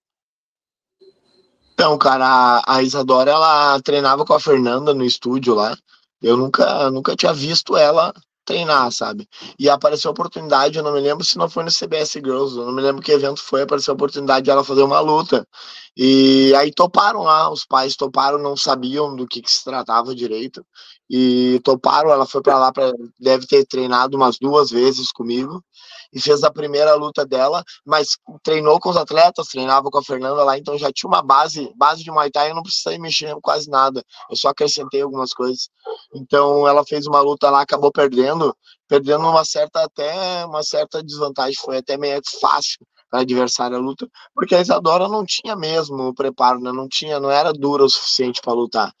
[1.73, 5.75] Então, cara, a, a Isadora, ela treinava com a Fernanda no estúdio lá.
[6.21, 8.13] Eu nunca, nunca tinha visto ela
[8.49, 9.27] treinar, sabe?
[9.59, 12.65] E apareceu a oportunidade, eu não me lembro se não foi no CBS Girls, eu
[12.65, 15.47] não me lembro que evento foi, apareceu a oportunidade de ela fazer uma luta.
[15.95, 20.65] E aí toparam lá, os pais toparam, não sabiam do que, que se tratava direito.
[21.09, 25.63] E toparam, ela foi para lá, pra, deve ter treinado umas duas vezes comigo
[26.11, 30.43] e fez a primeira luta dela, mas treinou com os atletas, treinava com a Fernanda
[30.43, 33.69] lá, então já tinha uma base, base de Muay Thai, eu não precisei mexer quase
[33.69, 35.69] nada, eu só acrescentei algumas coisas.
[36.13, 38.55] Então ela fez uma luta lá, acabou perdendo,
[38.87, 44.07] perdendo uma certa até uma certa desvantagem, foi até meio fácil para adversária a luta,
[44.33, 46.71] porque a Isadora não tinha mesmo o preparo, né?
[46.71, 48.93] não tinha, não era dura o suficiente para lutar.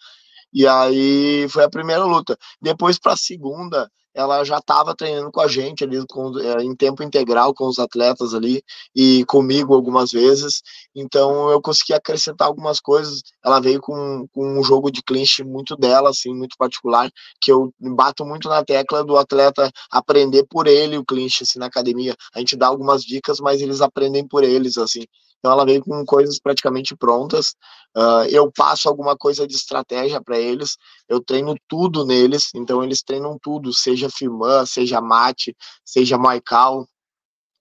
[0.53, 2.37] E aí foi a primeira luta.
[2.61, 6.75] Depois para a segunda, ela já estava treinando com a gente ali com, é, em
[6.75, 8.63] tempo integral com os atletas ali
[8.95, 10.61] e comigo algumas vezes.
[10.95, 13.21] Então eu consegui acrescentar algumas coisas.
[13.43, 17.09] Ela veio com, com um jogo de clinch muito dela, assim, muito particular,
[17.41, 21.67] que eu bato muito na tecla do atleta aprender por ele o clinch assim, na
[21.67, 22.15] academia.
[22.33, 25.03] A gente dá algumas dicas, mas eles aprendem por eles, assim.
[25.39, 27.55] Então ela veio com coisas praticamente prontas.
[27.95, 30.77] Uh, eu passo alguma coisa de estratégia para eles.
[31.07, 32.49] Eu treino tudo neles.
[32.53, 36.87] Então eles treinam tudo, seja firmã, seja mate, seja maikal.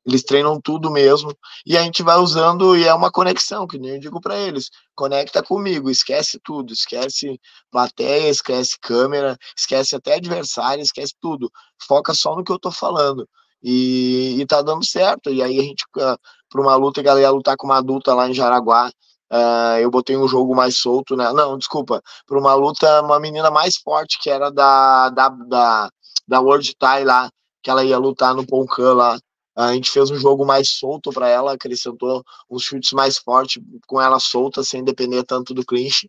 [0.09, 1.37] Eles treinam tudo mesmo.
[1.67, 4.71] E a gente vai usando e é uma conexão, que nem eu digo para eles.
[4.95, 7.39] Conecta comigo, esquece tudo, esquece
[7.71, 11.51] plateia, esquece câmera, esquece até adversário, esquece tudo.
[11.87, 13.29] Foca só no que eu tô falando.
[13.63, 15.31] E, e tá dando certo.
[15.31, 18.29] E aí a gente para uma luta que ela ia lutar com uma adulta lá
[18.29, 18.91] em Jaraguá.
[19.31, 21.31] Uh, eu botei um jogo mais solto, né?
[21.33, 25.91] Não, desculpa, para uma luta, uma menina mais forte que era da, da, da,
[26.27, 27.31] da World Thai lá,
[27.63, 29.19] que ela ia lutar no Poncan lá.
[29.55, 34.01] A gente fez um jogo mais solto para ela, acrescentou uns chutes mais fortes com
[34.01, 36.09] ela solta, sem depender tanto do clinch.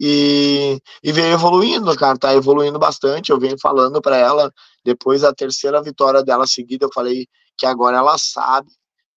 [0.00, 3.30] E, e evoluindo, cara, tá evoluindo bastante.
[3.30, 4.52] Eu venho falando para ela,
[4.84, 7.26] depois da terceira vitória dela seguida, eu falei
[7.56, 8.68] que agora ela sabe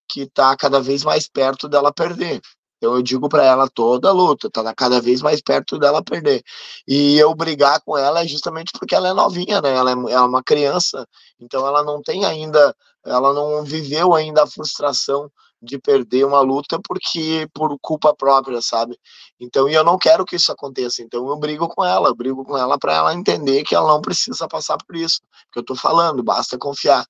[0.07, 2.41] que está cada vez mais perto dela perder.
[2.77, 6.43] Então eu digo para ela toda a luta, tá cada vez mais perto dela perder.
[6.87, 9.73] E eu brigar com ela é justamente porque ela é novinha, né?
[9.75, 11.07] Ela é, é uma criança,
[11.39, 15.31] então ela não tem ainda, ela não viveu ainda a frustração
[15.65, 18.97] de perder uma luta porque por culpa própria, sabe?
[19.39, 21.01] Então, e eu não quero que isso aconteça.
[21.01, 24.47] Então, eu brigo com ela, brigo com ela para ela entender que ela não precisa
[24.47, 27.05] passar por isso, que eu tô falando, basta confiar.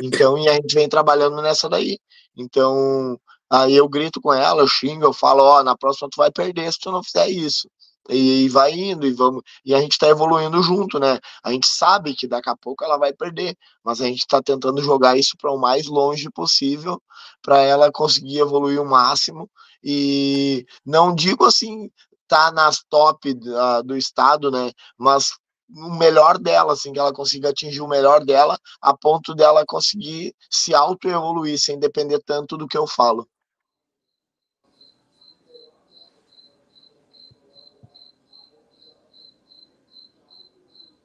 [0.00, 1.98] Então, e a gente vem trabalhando nessa daí.
[2.36, 3.18] Então,
[3.50, 6.30] aí eu grito com ela, eu xingo, eu falo, ó, oh, na próxima tu vai
[6.30, 7.68] perder se tu não fizer isso.
[8.08, 11.18] E, e vai indo e vamos e a gente está evoluindo junto, né?
[11.44, 14.82] A gente sabe que daqui a pouco ela vai perder, mas a gente está tentando
[14.82, 17.00] jogar isso para o mais longe possível
[17.42, 19.50] para ela conseguir evoluir o máximo
[19.82, 21.90] e não digo assim
[22.28, 24.70] tá nas top uh, do estado, né?
[24.98, 25.30] Mas
[25.70, 30.34] o melhor dela, assim, que ela consiga atingir o melhor dela, a ponto dela conseguir
[30.50, 33.26] se auto-evoluir, sem depender tanto do que eu falo.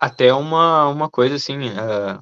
[0.04, 2.20] Até uma, uma coisa assim, uh,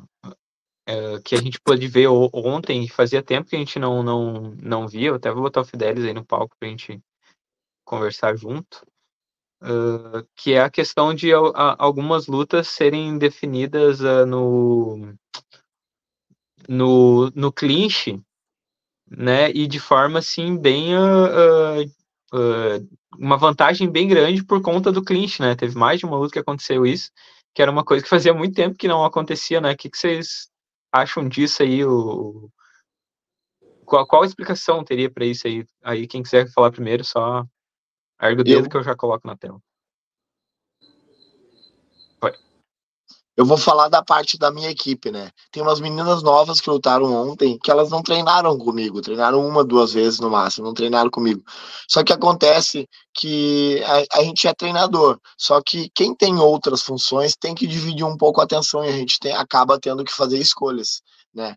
[0.88, 4.88] uh, que a gente pôde ver ontem, fazia tempo que a gente não, não, não
[4.88, 7.02] via, eu até vou botar o Fidelis aí no palco pra gente
[7.84, 8.86] conversar junto
[9.64, 15.16] uh, que é a questão de algumas lutas serem definidas no,
[16.70, 18.22] no, no clinch,
[19.10, 20.94] né, e de forma, assim, bem...
[23.18, 26.40] Uma vantagem bem grande por conta do clinch, né, teve mais de uma luta que
[26.40, 27.12] aconteceu isso,
[27.54, 29.98] que era uma coisa que fazia muito tempo que não acontecia, né, o que, que
[29.98, 30.50] vocês
[30.92, 31.84] acham disso aí?
[31.86, 32.50] O...
[33.86, 35.66] Qual, qual explicação teria para isso aí?
[35.84, 37.46] Aí, quem quiser falar primeiro, só
[38.22, 38.70] ergue o dedo eu...
[38.70, 39.60] que eu já coloco na tela.
[43.42, 45.32] Eu vou falar da parte da minha equipe, né?
[45.52, 49.94] Tem umas meninas novas que lutaram ontem que elas não treinaram comigo, treinaram uma, duas
[49.94, 51.44] vezes no máximo, não treinaram comigo.
[51.90, 57.36] Só que acontece que a, a gente é treinador, só que quem tem outras funções
[57.36, 60.38] tem que dividir um pouco a atenção e a gente tem, acaba tendo que fazer
[60.38, 61.02] escolhas,
[61.34, 61.56] né?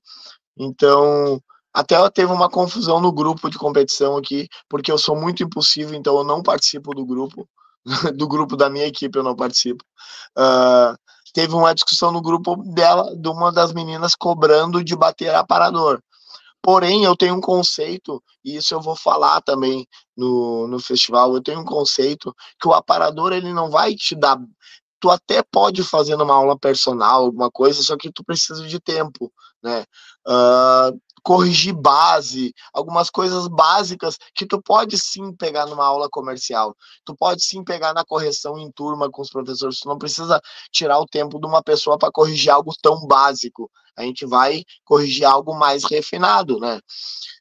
[0.56, 1.38] Então,
[1.70, 6.16] até teve uma confusão no grupo de competição aqui, porque eu sou muito impulsivo, então
[6.16, 7.46] eu não participo do grupo,
[8.16, 9.84] do grupo da minha equipe eu não participo.
[10.34, 10.96] Uh,
[11.34, 16.00] teve uma discussão no grupo dela, de uma das meninas cobrando de bater aparador.
[16.62, 21.42] Porém, eu tenho um conceito, e isso eu vou falar também no, no festival, eu
[21.42, 24.38] tenho um conceito que o aparador ele não vai te dar.
[24.98, 29.30] Tu até pode fazer numa aula personal alguma coisa, só que tu precisa de tempo,
[29.62, 29.84] né?
[30.26, 36.76] Uh, corrigir base, algumas coisas básicas que tu pode sim pegar numa aula comercial.
[37.04, 39.80] Tu pode sim pegar na correção em turma com os professores.
[39.80, 43.70] Tu não precisa tirar o tempo de uma pessoa para corrigir algo tão básico.
[43.96, 46.78] A gente vai corrigir algo mais refinado, né?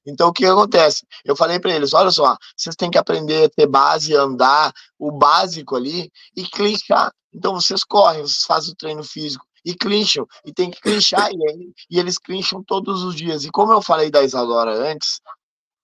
[0.06, 1.06] Então o que acontece?
[1.26, 5.12] Eu falei para eles, olha só, vocês têm que aprender a ter base, andar, o
[5.12, 7.12] básico ali e clicar.
[7.34, 11.74] Então vocês correm, vocês fazem o treino físico, e clincham, e tem que clinchar, e,
[11.90, 13.44] e eles clincham todos os dias.
[13.44, 15.20] E como eu falei da Isadora antes,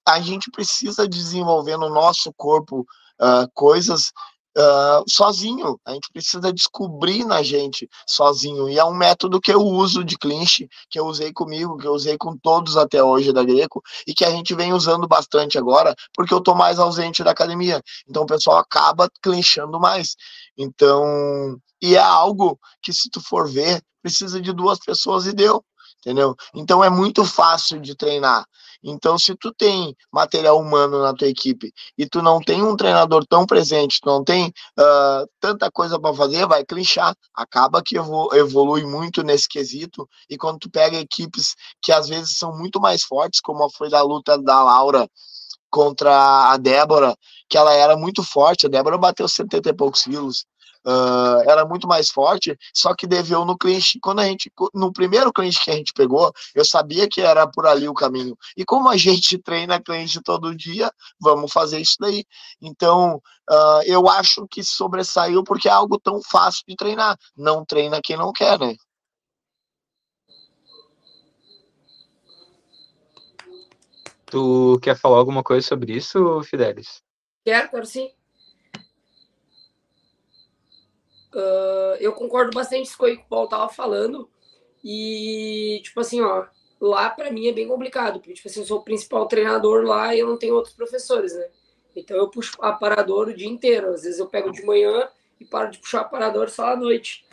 [0.08, 2.82] a gente precisa desenvolver no nosso corpo
[3.22, 4.12] uh, coisas
[4.58, 5.80] uh, sozinho.
[5.86, 8.70] A gente precisa descobrir na gente sozinho.
[8.70, 11.94] E é um método que eu uso de clinch, que eu usei comigo, que eu
[11.94, 15.96] usei com todos até hoje da Greco, e que a gente vem usando bastante agora,
[16.14, 17.82] porque eu tô mais ausente da academia.
[18.08, 20.16] Então o pessoal acaba clinchando mais.
[20.58, 25.64] Então, e é algo que, se tu for ver, precisa de duas pessoas e deu,
[26.00, 26.36] entendeu?
[26.54, 28.46] Então é muito fácil de treinar.
[28.84, 33.26] Então, se tu tem material humano na tua equipe e tu não tem um treinador
[33.28, 37.14] tão presente, tu não tem uh, tanta coisa para fazer, vai clinchar.
[37.36, 40.08] Acaba que evolui muito nesse quesito.
[40.30, 44.02] E quando tu pega equipes que às vezes são muito mais fortes, como foi da
[44.02, 45.10] luta da Laura
[45.70, 47.16] contra a Débora,
[47.50, 50.46] que ela era muito forte, a Débora bateu 70 e poucos quilos,
[50.90, 54.00] uh, era muito mais forte, só que deveu no clinch.
[54.02, 57.68] Quando a gente, no primeiro clinch que a gente pegou, eu sabia que era por
[57.68, 58.36] ali o caminho.
[58.58, 62.26] E como a gente treina clinch todo dia, vamos fazer isso daí.
[62.60, 67.18] Então, uh, eu acho que sobressaiu porque é algo tão fácil de treinar.
[67.38, 68.76] Não treina quem não quer, né?
[74.26, 77.02] Tu quer falar alguma coisa sobre isso, Fidelis?
[77.44, 78.12] Quero, quero sim.
[81.34, 84.30] Uh, eu concordo bastante com o que o Paulo tava falando.
[84.84, 86.46] E, tipo assim, ó,
[86.80, 90.16] lá para mim é bem complicado, porque, tipo assim, eu sou o principal treinador lá
[90.16, 91.48] e eu não tenho outros professores, né?
[91.96, 93.90] Então eu puxo aparador o dia inteiro.
[93.90, 95.10] Às vezes eu pego de manhã
[95.40, 97.26] e paro de puxar aparador só à noite.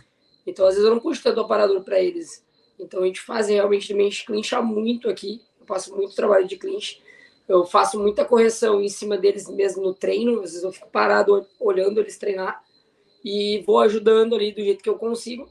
[0.47, 2.45] Então, às vezes eu não puxo tanto aparador para eles.
[2.79, 5.43] Então a gente faz realmente, a gente clincha muito aqui.
[5.61, 7.03] Eu faço muito trabalho de clinch.
[7.49, 10.35] Eu faço muita correção em cima deles mesmo no treino.
[10.43, 12.63] Às vezes eu fico parado olhando eles treinar
[13.27, 15.49] e vou ajudando ali do jeito que eu consigo,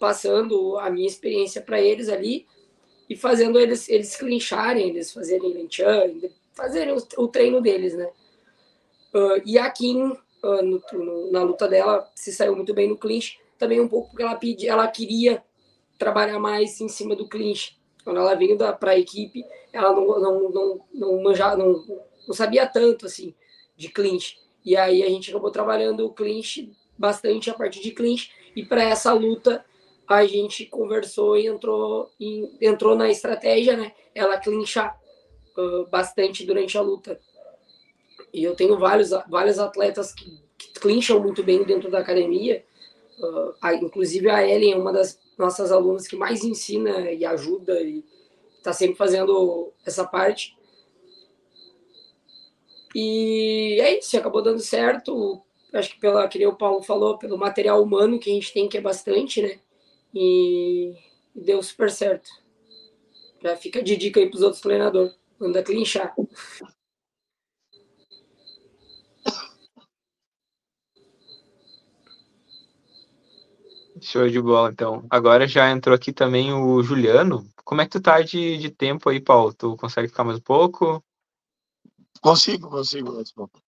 [0.00, 2.46] passando a minha experiência para eles ali
[3.06, 6.10] e fazendo eles eles clincharem, eles fazerem lenchan,
[6.54, 8.10] fazerem o, treino deles, né?
[9.12, 12.96] Uh, e a Kim, uh, no, no, na luta dela, se saiu muito bem no
[12.96, 15.44] clinch, também um pouco porque ela pedi, ela queria
[15.98, 17.78] trabalhar mais em cima do clinch.
[18.02, 21.84] Quando ela veio para a equipe, ela não, não, não, não, manjava, não,
[22.26, 23.34] não sabia tanto assim
[23.76, 24.40] de clinch.
[24.64, 28.82] E aí a gente acabou trabalhando o clinch bastante a partir de clinch e para
[28.82, 29.64] essa luta
[30.06, 32.10] a gente conversou e entrou,
[32.60, 33.92] entrou na estratégia, né?
[34.14, 34.98] Ela clinchar
[35.56, 37.18] uh, bastante durante a luta.
[38.32, 42.64] E eu tenho vários, vários atletas que, que clincham muito bem dentro da academia.
[43.18, 47.80] Uh, a, inclusive a Ellen é uma das nossas alunas que mais ensina e ajuda
[47.80, 48.04] e
[48.58, 50.56] está sempre fazendo essa parte.
[52.94, 55.42] E é isso, acabou dando certo
[55.74, 58.78] acho que pela que o Paulo falou, pelo material humano que a gente tem, que
[58.78, 59.58] é bastante, né?
[60.14, 60.94] E,
[61.34, 62.30] e deu super certo.
[63.42, 65.14] Já fica de dica aí para os outros treinadores.
[65.38, 66.14] Manda clinchar.
[74.00, 75.06] Show de bola, então.
[75.08, 77.46] Agora já entrou aqui também o Juliano.
[77.64, 79.54] Como é que tu tá de, de tempo aí, Paulo?
[79.54, 81.02] Tu consegue ficar mais um pouco?
[82.20, 83.61] Consigo, consigo mais um pouco.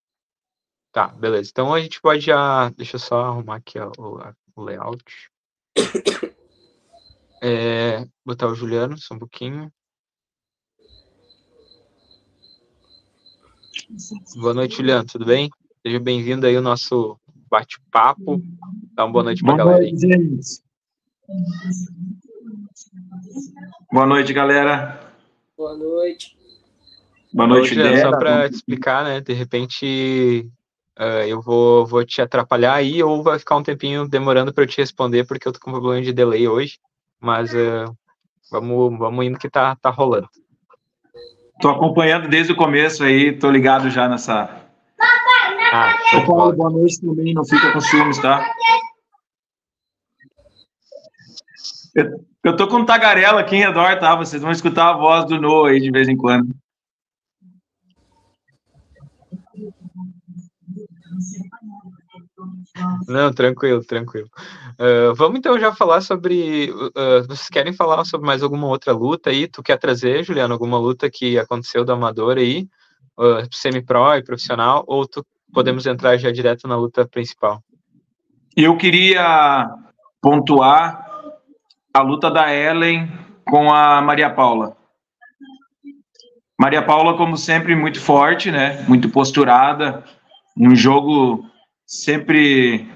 [0.94, 1.50] Tá, beleza.
[1.50, 2.70] Então a gente pode já.
[2.70, 4.20] Deixa eu só arrumar aqui ó, o,
[4.54, 5.02] o layout.
[7.42, 9.72] é, botar o Juliano só um pouquinho.
[14.36, 15.50] Boa noite, Juliano, tudo bem?
[15.84, 17.18] Seja bem-vindo aí ao nosso
[17.50, 18.40] bate-papo.
[18.94, 19.92] Dá uma boa noite para a galera aí.
[23.92, 25.12] Boa noite, galera.
[25.56, 26.38] Boa noite.
[27.32, 29.20] Boa noite, Juliano, Só para te explicar, né?
[29.20, 30.48] De repente
[30.98, 34.68] uh, eu vou, vou te atrapalhar aí ou vai ficar um tempinho demorando para eu
[34.68, 36.78] te responder porque eu tô com um problema de delay hoje.
[37.20, 37.96] Mas uh,
[38.50, 40.28] vamos, vamos indo que tá, tá rolando.
[41.60, 44.62] Tô acompanhando desde o começo aí, tô ligado já nessa.
[45.72, 45.94] Ah,
[46.26, 48.44] Paulo, boa noite também, não fica com ciúmes, tá?
[51.94, 54.14] Eu, eu tô com um tagarela aqui em redor, tá?
[54.16, 56.54] Vocês vão escutar a voz do Noah aí de vez em quando.
[63.08, 64.28] Não, tranquilo, tranquilo.
[64.78, 66.70] Uh, vamos então já falar sobre.
[66.70, 69.46] Uh, vocês querem falar sobre mais alguma outra luta aí?
[69.46, 72.68] Tu quer trazer, Juliano, alguma luta que aconteceu do amador aí,
[73.18, 77.62] uh, semi-pro e profissional, ou tu podemos entrar já direto na luta principal?
[78.56, 79.68] Eu queria
[80.20, 81.04] pontuar
[81.92, 83.10] a luta da Ellen
[83.44, 84.76] com a Maria Paula.
[86.58, 88.84] Maria Paula, como sempre, muito forte, né?
[88.88, 90.04] Muito posturada,
[90.56, 91.44] um jogo
[91.86, 92.88] sempre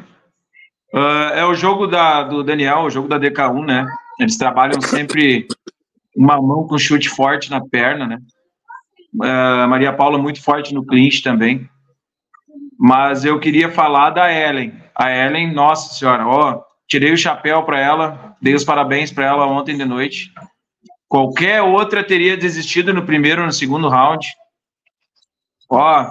[0.95, 3.87] uh, é o jogo da, do Daniel, o jogo da DK1, né?
[4.19, 5.47] Eles trabalham sempre
[6.17, 8.19] uma mão com chute forte na perna, né?
[9.15, 11.69] Uh, Maria Paula muito forte no clinch também.
[12.79, 14.73] Mas eu queria falar da Ellen.
[14.95, 19.47] A Ellen, nossa senhora, ó, tirei o chapéu para ela, dei os parabéns para ela
[19.47, 20.33] ontem de noite.
[21.09, 24.29] Qualquer outra teria desistido no primeiro no segundo round.
[25.71, 26.07] Ó,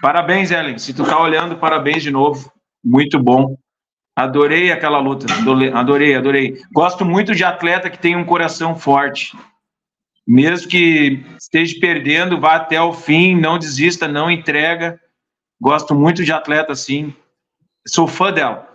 [0.00, 0.78] Parabéns, Ellen.
[0.78, 2.52] Se tu tá olhando, parabéns de novo.
[2.84, 3.56] Muito bom.
[4.16, 5.26] Adorei aquela luta.
[5.74, 6.62] Adorei, adorei.
[6.72, 9.36] Gosto muito de atleta que tem um coração forte.
[10.26, 15.00] Mesmo que esteja perdendo, vá até o fim, não desista, não entrega.
[15.60, 17.14] Gosto muito de atleta assim.
[17.86, 18.68] Sou fã dela.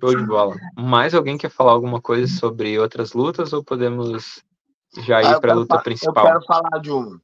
[0.00, 0.56] Show de bola.
[0.76, 4.42] Mais alguém quer falar alguma coisa sobre outras lutas ou podemos
[4.98, 6.24] já ir para a luta principal.
[6.24, 7.18] Eu quero falar de um.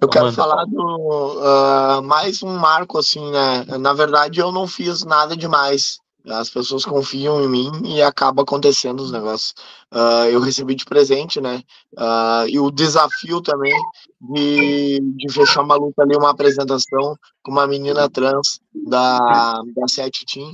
[0.00, 3.64] Eu quero falar do uh, mais um marco assim, né?
[3.78, 5.98] Na verdade, eu não fiz nada demais.
[6.28, 9.54] As pessoas confiam em mim e acaba acontecendo os negócios.
[9.94, 11.62] Uh, eu recebi de presente, né?
[11.96, 13.72] Uh, e o desafio também
[14.20, 20.26] de, de fechar uma luta ali, uma apresentação com uma menina trans da, da Sete
[20.26, 20.52] Team.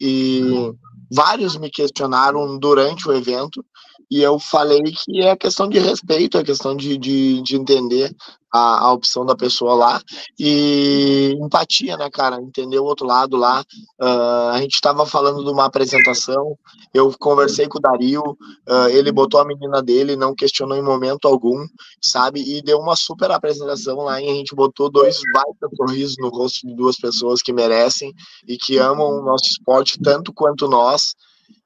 [0.00, 0.72] E
[1.10, 3.64] vários me questionaram durante o evento
[4.10, 8.14] e eu falei que é questão de respeito, é questão de, de, de entender
[8.52, 10.02] a, a, opção da pessoa lá
[10.38, 12.40] e empatia, né, cara?
[12.40, 13.64] Entender o outro lado lá.
[14.00, 16.58] Uh, a gente estava falando de uma apresentação,
[16.92, 21.28] eu conversei com o Dario, uh, ele botou a menina dele, não questionou em momento
[21.28, 21.66] algum,
[22.00, 22.40] sabe?
[22.40, 26.66] E deu uma super apresentação lá e a gente botou dois baita sorrisos no rosto
[26.66, 28.12] de duas pessoas que merecem
[28.46, 31.14] e que amam o nosso esporte tanto quanto nós.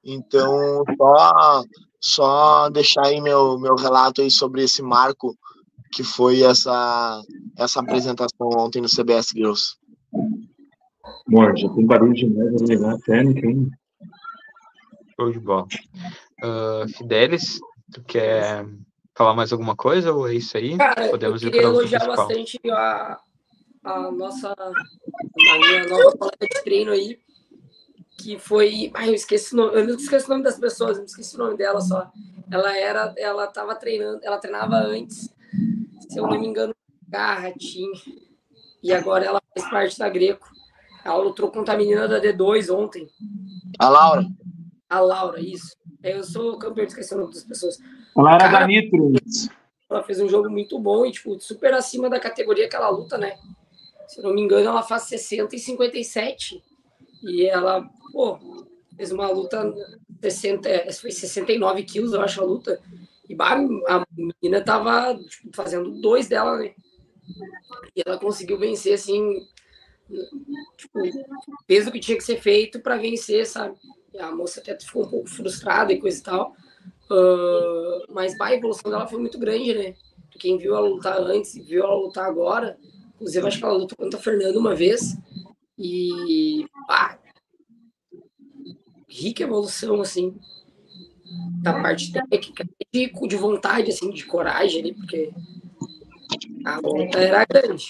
[0.04, 1.64] Então, só
[2.04, 5.34] só deixar aí meu, meu relato aí sobre esse marco
[5.94, 7.22] que foi essa,
[7.56, 9.76] essa apresentação ontem no CBS Girls.
[11.28, 13.70] Bom, já tem barulho de neve ali na técnica, hein?
[15.14, 15.66] Show de bola.
[16.42, 17.60] Uh, Fidelis,
[17.92, 18.66] tu quer
[19.14, 20.76] falar mais alguma coisa ou é isso aí?
[20.76, 23.18] Cara, Podemos eu queria elogiar bastante a,
[23.84, 27.18] a nossa a minha nova colega de treino aí,
[28.18, 28.90] que foi.
[28.94, 31.56] Ai, eu esqueci o nome, eu esqueci o nome das pessoas, eu esqueci o nome
[31.56, 32.10] dela só.
[32.50, 35.32] Ela era, ela tava treinando, ela treinava antes,
[36.14, 36.72] se eu não me engano,
[37.08, 37.92] Garratinho.
[38.80, 40.48] E agora ela faz parte da Greco.
[41.04, 43.08] Ela lutou contra a menina da D2 ontem.
[43.80, 44.24] A Laura.
[44.88, 45.76] A Laura, isso.
[46.02, 47.78] Eu sou campeão de esquecer o nome das pessoas.
[48.16, 49.12] Ela era da Nitro.
[49.90, 53.18] Ela fez um jogo muito bom e, tipo, super acima da categoria que ela luta,
[53.18, 53.36] né?
[54.06, 56.62] Se eu não me engano, ela faz 60 e 57.
[57.24, 58.38] E ela, pô,
[58.96, 59.74] fez uma luta
[60.20, 60.68] 60,
[61.00, 62.80] foi 69 quilos, eu acho, a luta.
[63.28, 66.74] E a menina tava tipo, fazendo dois dela, né?
[67.96, 69.46] E ela conseguiu vencer, assim,
[70.76, 73.76] tipo, o que tinha que ser feito para vencer, sabe?
[74.12, 76.54] E a moça até ficou um pouco frustrada e coisa e tal.
[77.10, 79.94] Uh, mas a evolução dela foi muito grande, né?
[80.38, 82.76] Quem viu ela lutar antes e viu ela lutar agora,
[83.14, 85.16] inclusive acho que ela lutou contra a Fernanda uma vez.
[85.78, 87.18] E ah,
[89.08, 90.36] rica evolução, assim,
[91.62, 95.32] da parte técnica, de, de vontade, assim, de coragem ali, porque
[96.64, 97.86] a luta era grande.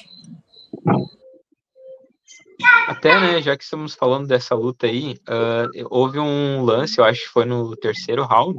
[2.87, 7.23] Até, né, já que estamos falando dessa luta aí, uh, houve um lance, eu acho
[7.23, 8.59] que foi no terceiro round,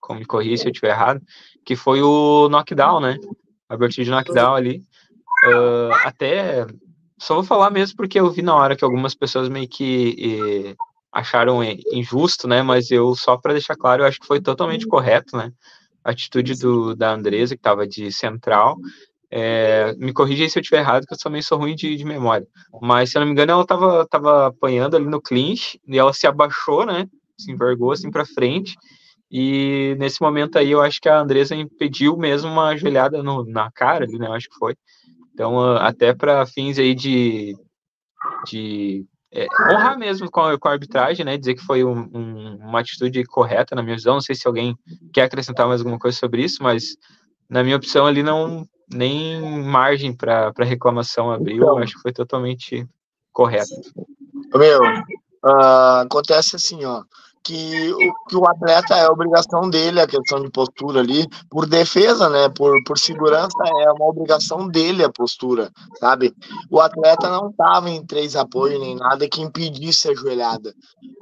[0.00, 1.20] como me corri se eu estiver errado,
[1.64, 3.16] que foi o knockdown, né?
[3.68, 4.82] A abertura de knockdown ali.
[5.46, 6.66] Uh, até,
[7.18, 10.76] só vou falar mesmo porque eu vi na hora que algumas pessoas meio que
[11.12, 12.62] acharam injusto, né?
[12.62, 15.52] Mas eu, só para deixar claro, eu acho que foi totalmente correto, né?
[16.02, 18.76] A atitude do, da Andresa, que estava de central,
[19.30, 22.46] é, me corrija se eu estiver errado, que eu também sou ruim de, de, memória.
[22.80, 26.12] Mas, se eu não me engano, ela estava tava apanhando ali no clinch e ela
[26.12, 27.08] se abaixou, né?
[27.38, 28.76] Se envergou assim para frente.
[29.30, 33.70] E nesse momento aí, eu acho que a Andresa impediu mesmo uma joelhada no, na
[33.70, 34.26] cara ali, né?
[34.26, 34.74] Eu acho que foi.
[35.32, 37.56] Então, até para fins aí de,
[38.46, 41.38] de é, honrar mesmo com a, com a, arbitragem, né?
[41.38, 44.14] Dizer que foi um, um, uma atitude correta, na minha visão.
[44.14, 44.76] Não sei se alguém
[45.12, 46.96] quer acrescentar mais alguma coisa sobre isso, mas
[47.48, 52.86] na minha opção ali não nem margem para reclamação abriu, então, acho que foi totalmente
[53.32, 53.70] correto.
[54.54, 57.02] Meu, uh, acontece assim, ó
[57.42, 62.28] que o, que o atleta é obrigação dele, a questão de postura ali, por defesa,
[62.28, 62.48] né?
[62.48, 66.34] Por, por segurança, é uma obrigação dele a postura, sabe?
[66.70, 70.74] O atleta não estava em três apoios nem nada que impedisse a joelhada.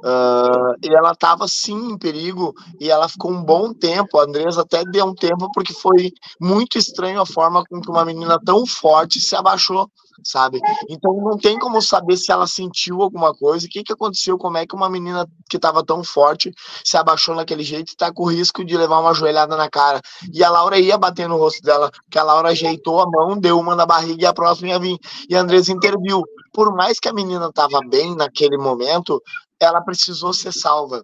[0.03, 4.19] Uh, e ela estava sim em perigo e ela ficou um bom tempo.
[4.19, 8.05] A Andresa até deu um tempo porque foi muito estranho a forma com que uma
[8.05, 9.89] menina tão forte se abaixou
[10.23, 10.59] sabe?
[10.89, 14.57] Então não tem como saber se ela sentiu alguma coisa, o que, que aconteceu, como
[14.57, 16.51] é que uma menina que estava tão forte
[16.83, 20.01] se abaixou naquele jeito e está com risco de levar uma joelhada na cara.
[20.33, 23.59] E a Laura ia bater no rosto dela, que a Laura ajeitou a mão, deu
[23.59, 24.97] uma na barriga e a próxima ia vir.
[25.29, 26.23] E a Andressa interviu.
[26.53, 29.21] Por mais que a menina estava bem naquele momento,
[29.59, 31.03] ela precisou ser salva.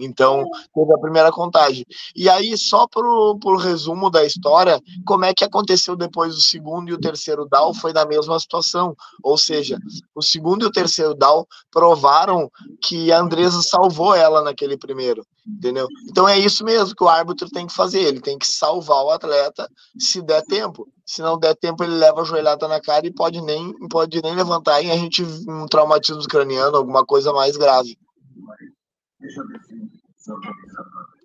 [0.00, 0.44] Então,
[0.74, 1.84] teve a primeira contagem.
[2.16, 6.90] E aí, só para o resumo da história, como é que aconteceu depois o segundo
[6.90, 8.96] e o terceiro DAO foi na mesma situação.
[9.22, 9.78] Ou seja,
[10.14, 12.50] o segundo e o terceiro DAO provaram
[12.82, 15.24] que a Andresa salvou ela naquele primeiro.
[15.46, 15.88] Entendeu?
[16.08, 18.00] Então é isso mesmo que o árbitro tem que fazer.
[18.00, 20.86] Ele tem que salvar o atleta se der tempo.
[21.04, 24.34] Se não der tempo, ele leva a joelhada na cara e pode nem, pode nem
[24.34, 27.98] levantar e a gente um traumatismo craniano, alguma coisa mais grave.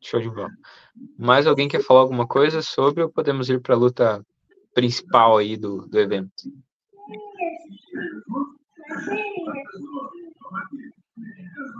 [0.02, 0.52] Show de bola.
[1.18, 4.26] Mais alguém quer falar alguma coisa sobre ou podemos ir para a luta
[4.74, 6.32] principal aí do, do evento?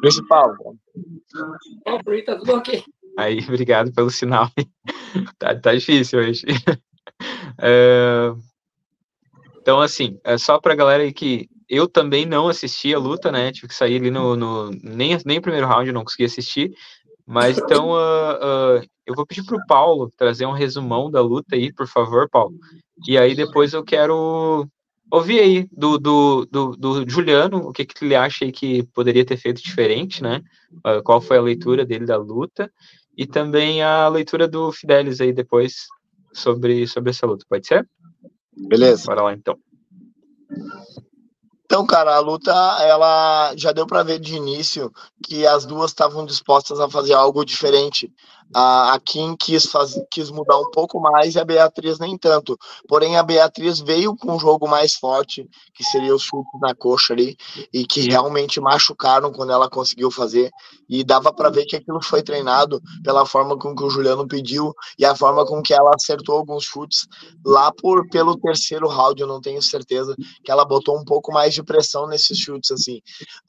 [0.02, 0.56] Principal.
[1.86, 2.84] Oh, tá tudo ok.
[3.18, 4.50] Aí, obrigado pelo sinal.
[5.38, 6.46] tá, tá difícil hoje.
[7.58, 8.34] É,
[9.62, 13.32] então, assim, é só para a galera aí que eu também não assisti a luta,
[13.32, 13.52] né?
[13.52, 14.36] Tive que sair ali no.
[14.36, 16.72] no nem, nem primeiro round eu não consegui assistir.
[17.26, 21.56] Mas então uh, uh, eu vou pedir para o Paulo trazer um resumão da luta
[21.56, 22.56] aí, por favor, Paulo.
[23.08, 24.68] E aí depois eu quero
[25.12, 29.26] ouvir aí do, do, do, do Juliano, o que, que ele acha aí que poderia
[29.26, 30.42] ter feito diferente, né?
[30.86, 32.72] Uh, qual foi a leitura dele da luta.
[33.18, 35.86] E também a leitura do Fidelis aí depois
[36.34, 37.46] sobre, sobre essa luta.
[37.50, 37.88] Pode ser?
[38.56, 39.06] Beleza.
[39.06, 39.58] Bora lá então.
[41.66, 42.52] Então, cara, a luta,
[42.82, 44.92] ela já deu para ver de início
[45.24, 48.14] que as duas estavam dispostas a fazer algo diferente.
[48.54, 52.56] A, Kim quis, faz, quis mudar um pouco mais e a Beatriz nem tanto.
[52.88, 57.14] Porém, a Beatriz veio com um jogo mais forte, que seria os chutes na coxa
[57.14, 57.36] ali,
[57.74, 60.52] e que realmente machucaram quando ela conseguiu fazer.
[60.88, 64.72] E dava para ver que aquilo foi treinado pela forma com que o Juliano pediu
[65.00, 67.08] e a forma com que ela acertou alguns chutes
[67.44, 71.55] lá por pelo terceiro round, eu não tenho certeza, que ela botou um pouco mais
[71.56, 72.98] de pressão nesses chutes assim.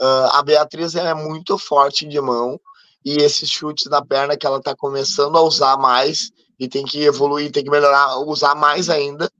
[0.01, 2.59] Uh, a Beatriz é muito forte de mão
[3.05, 7.05] e esses chutes na perna que ela está começando a usar mais e tem que
[7.05, 9.31] evoluir, tem que melhorar, usar mais ainda,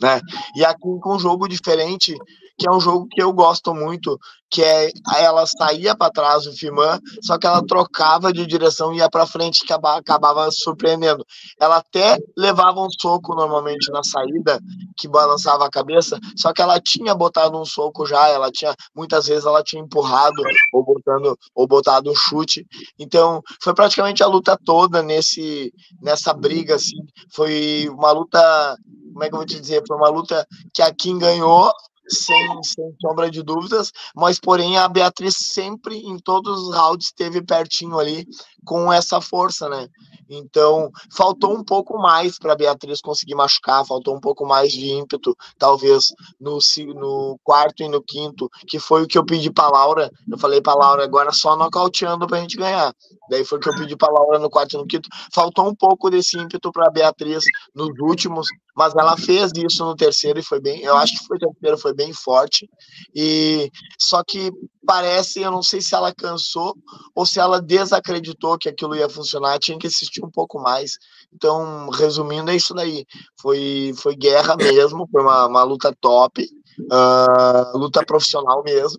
[0.00, 0.20] né?
[0.54, 2.14] E aqui com um jogo diferente,
[2.58, 4.18] que é um jogo que eu gosto muito,
[4.50, 8.98] que é ela saía para trás o Fiman, só que ela trocava de direção e
[8.98, 11.24] ia para frente, que acabava surpreendendo.
[11.60, 14.60] Ela até levava um soco normalmente na saída,
[14.96, 19.26] que balançava a cabeça, só que ela tinha botado um soco já, ela tinha muitas
[19.26, 20.42] vezes ela tinha empurrado
[20.72, 22.64] ou botando ou botado um chute.
[22.98, 26.96] Então, foi praticamente a luta toda nesse nessa briga assim.
[27.30, 28.76] Foi uma luta
[29.16, 29.82] como é que eu vou te dizer?
[29.88, 31.72] Foi uma luta que a Kim ganhou,
[32.08, 37.42] sem, sem sombra de dúvidas, mas porém a Beatriz sempre, em todos os rounds, esteve
[37.42, 38.26] pertinho ali,
[38.66, 39.88] com essa força, né?
[40.28, 45.36] Então, faltou um pouco mais para Beatriz conseguir machucar, faltou um pouco mais de ímpeto,
[45.56, 46.06] talvez
[46.40, 46.58] no,
[46.94, 50.10] no quarto e no quinto, que foi o que eu pedi para Laura.
[50.28, 52.92] Eu falei para Laura, agora só nocauteando para a gente ganhar.
[53.30, 55.08] Daí foi o que eu pedi para Laura no quarto e no quinto.
[55.32, 57.44] Faltou um pouco desse ímpeto para Beatriz
[57.74, 60.82] nos últimos, mas ela fez isso no terceiro e foi bem.
[60.82, 62.68] Eu acho que foi terceiro, foi bem forte.
[63.14, 64.50] E só que
[64.86, 66.74] parece, eu não sei se ela cansou
[67.14, 70.98] ou se ela desacreditou que aquilo ia funcionar, tinha que assistir um pouco mais.
[71.32, 73.04] Então, resumindo, é isso daí.
[73.40, 76.46] Foi, foi guerra mesmo, foi uma, uma luta top,
[76.80, 78.98] uh, luta profissional mesmo.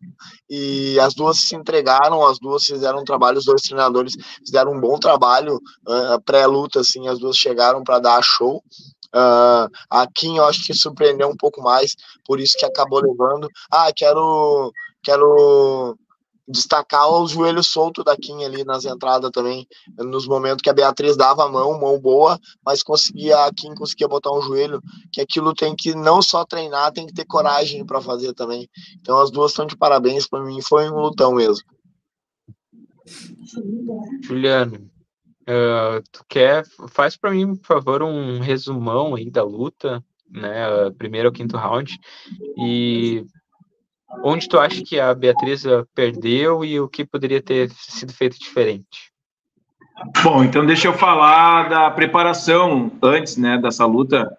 [0.50, 4.14] E as duas se entregaram, as duas fizeram um trabalho, os dois treinadores
[4.46, 8.64] fizeram um bom trabalho uh, pré-luta, assim, as duas chegaram para dar show.
[9.16, 11.96] Uh, a Kim, eu acho que surpreendeu um pouco mais,
[12.26, 13.50] por isso que acabou levando.
[13.72, 15.98] Ah, quero quero
[16.48, 19.68] destacar o joelho solto da Kim ali nas entradas também,
[19.98, 24.08] nos momentos que a Beatriz dava a mão, mão boa, mas conseguia a Kim conseguia
[24.08, 24.82] botar um joelho,
[25.12, 28.70] que aquilo tem que não só treinar, tem que ter coragem para fazer também.
[29.00, 31.66] Então as duas estão de parabéns para mim, foi um lutão mesmo.
[34.24, 34.90] Juliano,
[35.44, 41.30] uh, tu quer faz para mim, por favor, um resumão aí da luta, né, primeiro
[41.30, 41.98] ao quinto round
[42.58, 43.26] e
[44.24, 49.12] onde tu acha que a Beatriz perdeu e o que poderia ter sido feito diferente?
[50.24, 54.32] Bom, então deixa eu falar da preparação antes, né, dessa luta.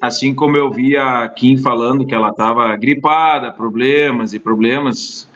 [0.00, 5.28] Assim como eu vi a Kim falando que ela estava gripada, problemas e problemas,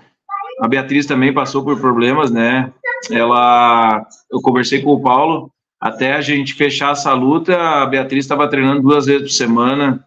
[0.61, 2.73] a Beatriz também passou por problemas, né?
[3.11, 8.49] Ela, eu conversei com o Paulo, até a gente fechar essa luta, a Beatriz estava
[8.49, 10.05] treinando duas vezes por semana,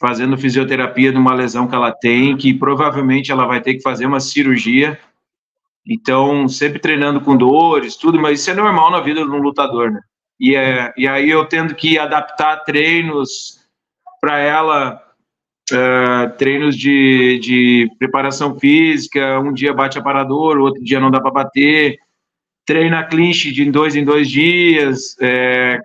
[0.00, 4.06] fazendo fisioterapia de uma lesão que ela tem, que provavelmente ela vai ter que fazer
[4.06, 4.98] uma cirurgia.
[5.86, 9.90] Então, sempre treinando com dores, tudo, mas isso é normal na vida de um lutador,
[9.90, 10.00] né?
[10.38, 13.60] E, é, e aí eu tendo que adaptar treinos
[14.20, 15.02] para ela,
[15.70, 21.30] uh, treinos de, de preparação física, um dia bate aparador, outro dia não dá para
[21.30, 21.98] bater,
[22.64, 25.78] treina clinch de dois em dois dias, é,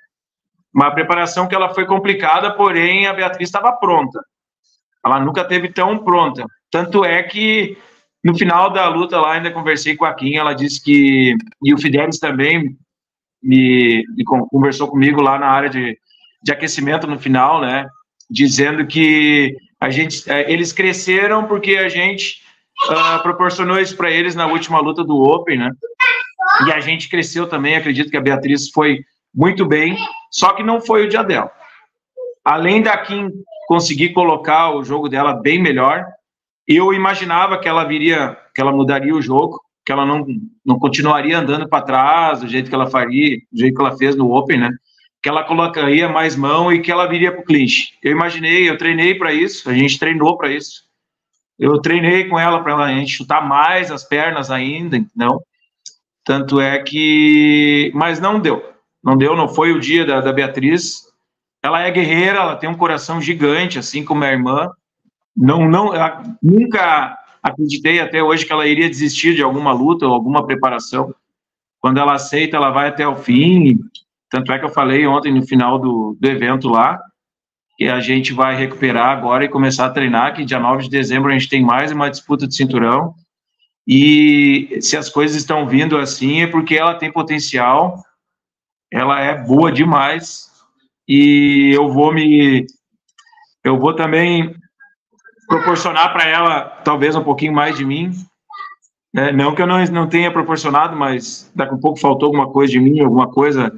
[0.75, 4.19] uma preparação que ela foi complicada, porém a Beatriz estava pronta.
[5.05, 6.43] Ela nunca teve tão pronta.
[6.69, 7.77] Tanto é que
[8.21, 11.77] no final da luta lá ainda conversei com a Kim, ela disse que e o
[11.77, 12.75] Fidelis também
[13.41, 15.97] me, me conversou comigo lá na área de,
[16.43, 17.87] de aquecimento no final, né?
[18.29, 22.41] Dizendo que a gente, é, eles cresceram porque a gente
[22.89, 25.71] uh, proporcionou isso para eles na última luta do Open, né?
[26.67, 27.75] E a gente cresceu também.
[27.77, 29.05] Acredito que a Beatriz foi
[29.35, 29.97] muito bem,
[30.31, 31.51] só que não foi o dia dela.
[32.43, 33.29] Além da Kim
[33.67, 36.05] conseguir colocar o jogo dela bem melhor,
[36.65, 40.25] eu imaginava que ela viria, que ela mudaria o jogo, que ela não,
[40.65, 44.15] não continuaria andando para trás do jeito que ela faria, do jeito que ela fez
[44.15, 44.69] no Open, né?
[45.21, 47.97] Que ela colocaria mais mão e que ela viria para o clinch.
[48.01, 50.85] Eu imaginei, eu treinei para isso, a gente treinou para isso.
[51.57, 55.41] Eu treinei com ela para a gente chutar mais as pernas ainda, não.
[56.23, 58.74] Tanto é que, mas não deu
[59.05, 61.05] não deu, não foi o dia da, da Beatriz.
[61.61, 64.71] Ela é guerreira, ela tem um coração gigante, assim como a irmã.
[65.37, 65.91] Não, não,
[66.41, 71.13] nunca acreditei até hoje que ela iria desistir de alguma luta ou alguma preparação.
[71.79, 73.79] Quando ela aceita, ela vai até o fim.
[74.27, 76.99] Tanto é que eu falei ontem no final do, do evento lá,
[77.77, 81.29] que a gente vai recuperar agora e começar a treinar, que dia 9 de dezembro
[81.29, 83.13] a gente tem mais uma disputa de cinturão.
[83.87, 88.03] E se as coisas estão vindo assim é porque ela tem potencial,
[88.95, 90.49] ela é boa demais.
[91.05, 92.65] E eu vou me
[93.63, 94.55] eu vou também
[95.47, 98.11] proporcionar para ela talvez um pouquinho mais de mim
[99.13, 99.31] né?
[99.31, 102.79] não que eu não, não tenha proporcionado mas daqui a pouco faltou alguma coisa de
[102.79, 103.71] mim alguma coisa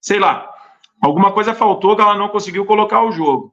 [0.00, 0.48] sei lá.
[1.02, 3.52] Alguma coisa faltou que ela não conseguiu colocar o jogo.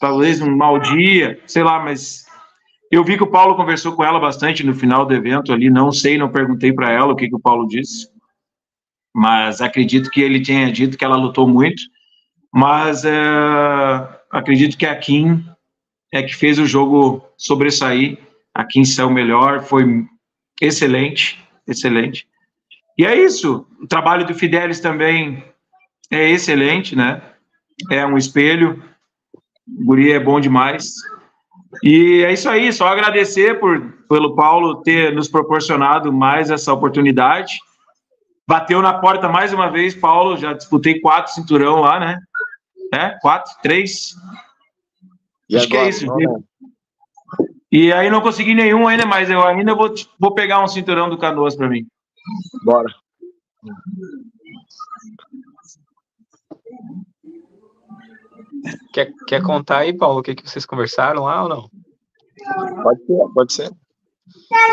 [0.00, 2.24] Talvez um mau dia sei lá mas
[2.90, 5.92] eu vi que o Paulo conversou com ela bastante no final do evento ali não
[5.92, 8.08] sei não perguntei para ela o que que o Paulo disse
[9.14, 11.82] mas acredito que ele tenha dito que ela lutou muito,
[12.52, 13.10] mas é,
[14.30, 15.44] acredito que a Kim
[16.12, 18.18] é que fez o jogo sobressair,
[18.54, 20.04] a Kim saiu melhor, foi
[20.60, 22.26] excelente, excelente.
[22.98, 25.44] E é isso, o trabalho do Fidelis também
[26.10, 27.22] é excelente, né?
[27.90, 28.82] É um espelho,
[29.66, 30.92] o guri é bom demais.
[31.82, 37.58] E é isso aí, só agradecer por, pelo Paulo ter nos proporcionado mais essa oportunidade
[38.50, 40.36] Bateu na porta mais uma vez, Paulo.
[40.36, 42.18] Já disputei quatro cinturão lá, né?
[42.92, 43.10] É?
[43.20, 43.54] Quatro?
[43.62, 44.16] Três?
[45.48, 46.06] E Acho agora, que é isso.
[46.06, 46.42] Né?
[47.70, 51.16] E aí não consegui nenhum ainda, mas eu ainda vou, vou pegar um cinturão do
[51.16, 51.86] Canoas para mim.
[52.64, 52.92] Bora.
[58.92, 61.70] Quer, quer contar aí, Paulo, o que, que vocês conversaram lá ou não?
[62.82, 63.70] Pode ser, pode ser.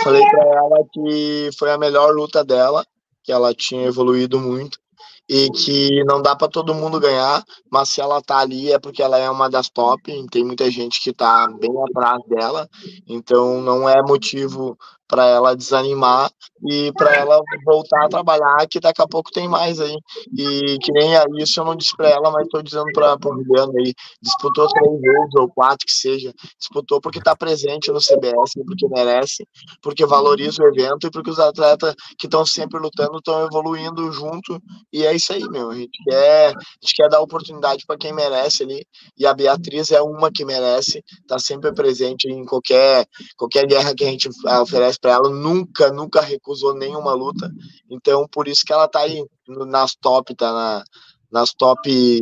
[0.04, 2.84] Falei para ela que foi a melhor luta dela,
[3.28, 4.80] que ela tinha evoluído muito
[5.28, 9.04] e que não dá para todo mundo ganhar, mas se ela tá ali é porque
[9.04, 12.70] ela é uma das top, tem muita gente que tá bem atrás dela,
[13.06, 16.30] então não é motivo para ela desanimar
[16.68, 19.96] e para ela voltar a trabalhar, que daqui a pouco tem mais aí.
[20.38, 23.74] E que nem isso eu não disse para ela, mas estou dizendo para o Juliano
[23.80, 28.88] aí, disputou três vezes ou quatro que seja, disputou porque está presente no CBS, porque
[28.90, 29.48] merece,
[29.82, 34.62] porque valoriza o evento e porque os atletas que estão sempre lutando estão evoluindo junto
[34.92, 35.70] e é isso aí, meu.
[35.72, 36.52] A gente quer, a
[36.82, 38.86] gente quer dar oportunidade para quem merece ali
[39.18, 43.06] e a Beatriz é uma que merece, está sempre presente em qualquer
[43.36, 44.30] qualquer guerra que a gente
[44.62, 47.52] oferece para ela, nunca, nunca recusou nenhuma luta.
[47.90, 50.84] Então, por isso que ela tá aí nas top, tá na,
[51.32, 52.22] nas top,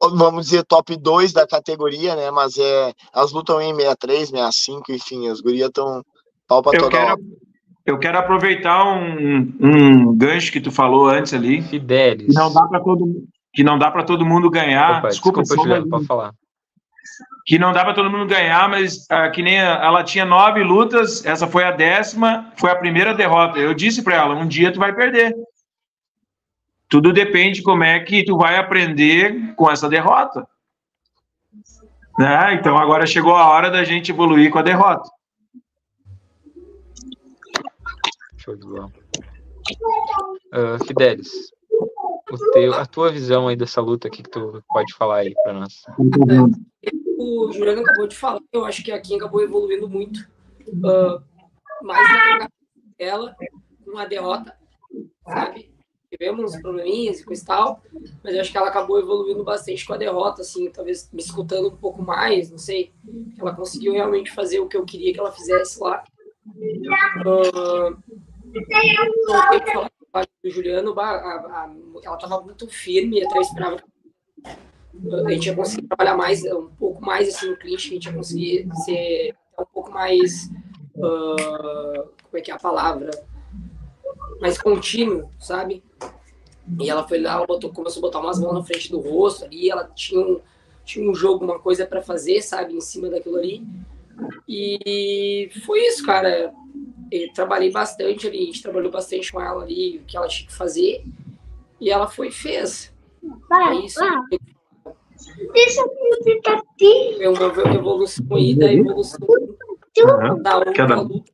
[0.00, 2.30] vamos dizer, top 2 da categoria, né?
[2.30, 6.02] Mas é, elas lutam em 63, 65, enfim, as gurias estão
[6.46, 7.20] pau pra toda quero,
[7.86, 11.62] Eu quero aproveitar um, um gancho que tu falou antes ali.
[11.62, 12.26] Fidelis.
[12.26, 14.98] Que não dá para todo, que não dá para todo mundo ganhar.
[14.98, 16.32] Opa, desculpa, desculpa Juliano, pode falar
[17.46, 21.24] que não dá para todo mundo ganhar, mas uh, que nem ela tinha nove lutas,
[21.24, 23.58] essa foi a décima, foi a primeira derrota.
[23.58, 25.34] Eu disse para ela, um dia tu vai perder.
[26.88, 30.46] Tudo depende como é que tu vai aprender com essa derrota.
[32.18, 32.54] Né?
[32.54, 35.08] Então agora chegou a hora da gente evoluir com a derrota.
[38.36, 38.92] Show de bola.
[40.52, 41.30] Uh, Fidelis,
[42.52, 45.82] teu, a tua visão aí dessa luta aqui que tu pode falar aí para nós.
[47.18, 50.28] O Juliano acabou de falar, eu acho que a Kim acabou evoluindo muito.
[50.68, 51.22] Uh,
[51.82, 52.08] mais
[52.38, 52.48] na
[52.98, 53.34] ela,
[53.86, 54.54] uma derrota,
[55.26, 55.70] sabe?
[56.10, 57.82] Tivemos probleminhas e coisa e tal,
[58.22, 61.68] mas eu acho que ela acabou evoluindo bastante com a derrota, assim, talvez me escutando
[61.68, 62.92] um pouco mais, não sei.
[63.38, 66.04] Ela conseguiu realmente fazer o que eu queria que ela fizesse lá.
[67.24, 67.96] Uh,
[70.42, 73.82] do Juliano, a, a, ela estava muito firme, até eu esperava
[75.26, 78.12] a gente ia conseguir trabalhar mais, um pouco mais assim no clinch, a gente ia
[78.12, 80.50] conseguir ser um pouco mais,
[80.96, 83.10] uh, como é que é a palavra,
[84.40, 85.82] mais contínuo, sabe?
[86.78, 89.44] E ela foi lá, ela botou, começou a botar umas mãos na frente do rosto
[89.44, 90.40] ali, ela tinha um,
[90.84, 93.66] tinha um jogo, uma coisa para fazer, sabe, em cima daquilo ali.
[94.48, 96.52] E foi isso, cara.
[97.34, 100.54] Trabalhei bastante ali, a gente trabalhou bastante com ela ali, o que ela tinha que
[100.54, 101.04] fazer,
[101.80, 102.94] e ela foi e fez.
[103.48, 104.00] Vai, é isso.
[104.00, 104.38] Vai.
[105.52, 107.22] Deixa eu visitar aqui.
[107.22, 110.42] É uma evolução aí da evolução uhum.
[110.42, 111.32] da outra luta.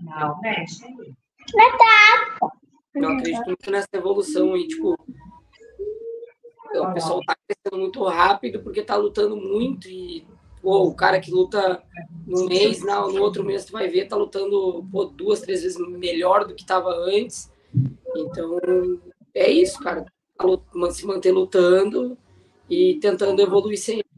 [0.00, 0.82] Não, mexe.
[1.54, 2.38] Não tá.
[2.94, 4.96] Eu acredito muito nessa evolução aí, tipo,
[6.74, 10.26] o pessoal tá crescendo muito rápido porque tá lutando muito e
[10.62, 11.82] pô, o cara que luta
[12.26, 15.78] no mês, não, no outro mês tu vai ver, tá lutando pô, duas, três vezes
[15.78, 17.50] melhor do que tava antes.
[18.16, 18.58] Então,
[19.34, 20.04] é isso, cara.
[20.36, 22.16] Tá se manter lutando
[22.68, 24.08] e tentando evoluir sempre.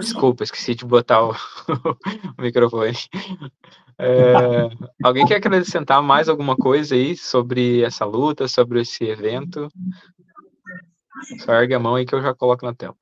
[0.00, 1.32] Desculpa, esqueci de botar o,
[2.38, 2.92] o microfone.
[3.98, 4.32] É,
[5.02, 9.68] alguém quer acrescentar mais alguma coisa aí sobre essa luta, sobre esse evento?
[11.44, 12.94] Só ergue a mão aí que eu já coloco na tela.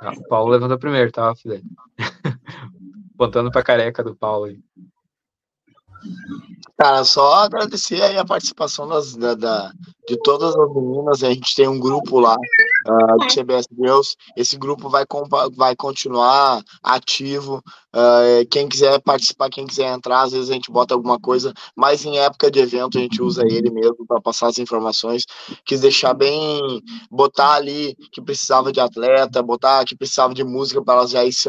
[0.00, 1.62] Ah, o Paulo levantou primeiro, tá, Fidel?
[3.14, 4.60] Apontando pra careca do Paulo aí.
[6.76, 9.72] Cara, só agradecer aí a participação das, da, da,
[10.06, 11.22] de todas as meninas.
[11.22, 12.36] A gente tem um grupo lá
[12.86, 14.16] uh, de CBS Girls.
[14.36, 15.04] Esse grupo vai,
[15.56, 17.62] vai continuar ativo.
[17.94, 22.04] Uh, quem quiser participar, quem quiser entrar, às vezes a gente bota alguma coisa, mas
[22.04, 25.24] em época de evento a gente usa ele mesmo para passar as informações.
[25.64, 31.00] Quis deixar bem, botar ali que precisava de atleta, botar que precisava de música para
[31.00, 31.48] elas já ir se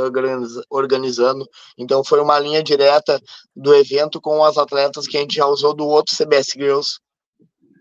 [0.70, 1.46] organizando.
[1.78, 3.20] Então foi uma linha direta
[3.56, 7.00] do evento com as atletas que a gente já usou do outro CBS Girls.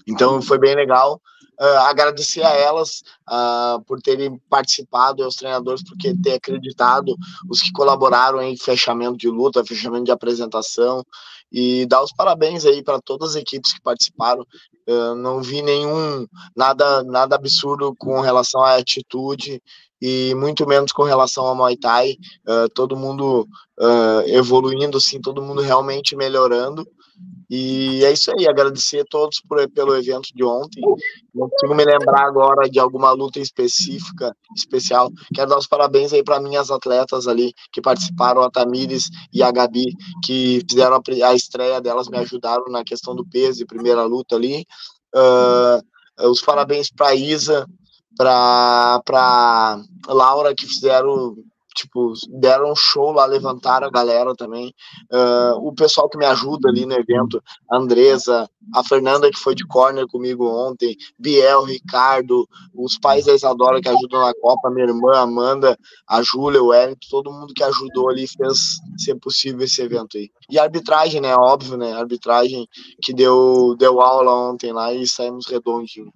[0.07, 1.21] Então foi bem legal.
[1.61, 7.17] Uh, agradecer a elas uh, por terem participado aos treinadores por ter acreditado,
[7.49, 11.05] os que colaboraram em fechamento de luta, fechamento de apresentação
[11.53, 14.45] e dar os parabéns aí para todas as equipes que participaram.
[14.89, 16.27] Uh, não vi nenhum
[16.57, 19.63] nada nada absurdo com relação à atitude
[20.03, 22.17] e muito menos com relação ao Muay Thai.
[22.75, 23.49] todo mundo
[24.27, 26.87] evoluindo, sim, todo mundo realmente melhorando
[27.51, 30.81] E é isso aí, agradecer a todos por, pelo evento de ontem.
[31.35, 35.11] Não consigo me lembrar agora de alguma luta específica, especial.
[35.35, 39.51] Quero dar os parabéns aí para minhas atletas ali que participaram, a Tamires e a
[39.51, 39.87] Gabi,
[40.25, 44.37] que fizeram a, a estreia delas, me ajudaram na questão do peso e primeira luta
[44.37, 44.65] ali.
[45.15, 47.67] Uh, os parabéns para Isa,
[48.17, 51.37] para Laura, que fizeram
[51.75, 54.73] tipo, deram um show lá, levantaram a galera também.
[55.13, 59.55] Uh, o pessoal que me ajuda ali no evento, a Andresa, a Fernanda que foi
[59.55, 64.87] de corner comigo ontem, Biel, Ricardo, os pais da Isadora que ajudam na Copa, minha
[64.87, 65.77] irmã Amanda,
[66.09, 70.31] a Júlia, o Wellington, todo mundo que ajudou ali fez ser possível esse evento aí.
[70.49, 72.69] E a arbitragem, né, óbvio, né, a arbitragem
[73.03, 76.13] que deu, deu aula ontem lá e saímos redondinho.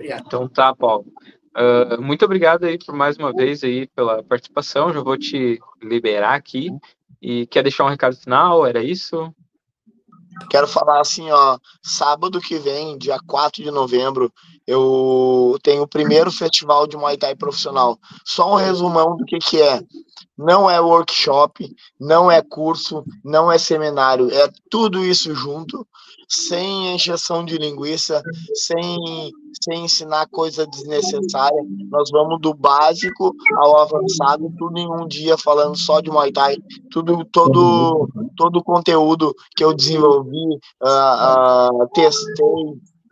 [0.00, 1.06] Então tá, Paulo.
[1.56, 4.92] Uh, muito obrigado aí por mais uma vez aí pela participação.
[4.92, 6.70] Já vou te liberar aqui.
[7.20, 8.64] E quer deixar um recado final?
[8.64, 9.34] Era isso?
[10.48, 14.32] Quero falar assim, ó, sábado que vem, dia 4 de novembro,
[14.66, 17.98] eu tenho o primeiro festival de Muay Thai profissional.
[18.24, 19.82] Só um resumão do que que é
[20.36, 25.84] não é workshop, não é curso, não é seminário, é tudo isso junto,
[26.28, 28.22] sem encheção de linguiça,
[28.54, 31.58] sem, sem ensinar coisa desnecessária.
[31.90, 36.56] Nós vamos do básico ao avançado, tudo em um dia falando só de Muay Thai,
[36.90, 42.44] tudo, todo, todo o conteúdo que eu desenvolvi, uh, uh, testei,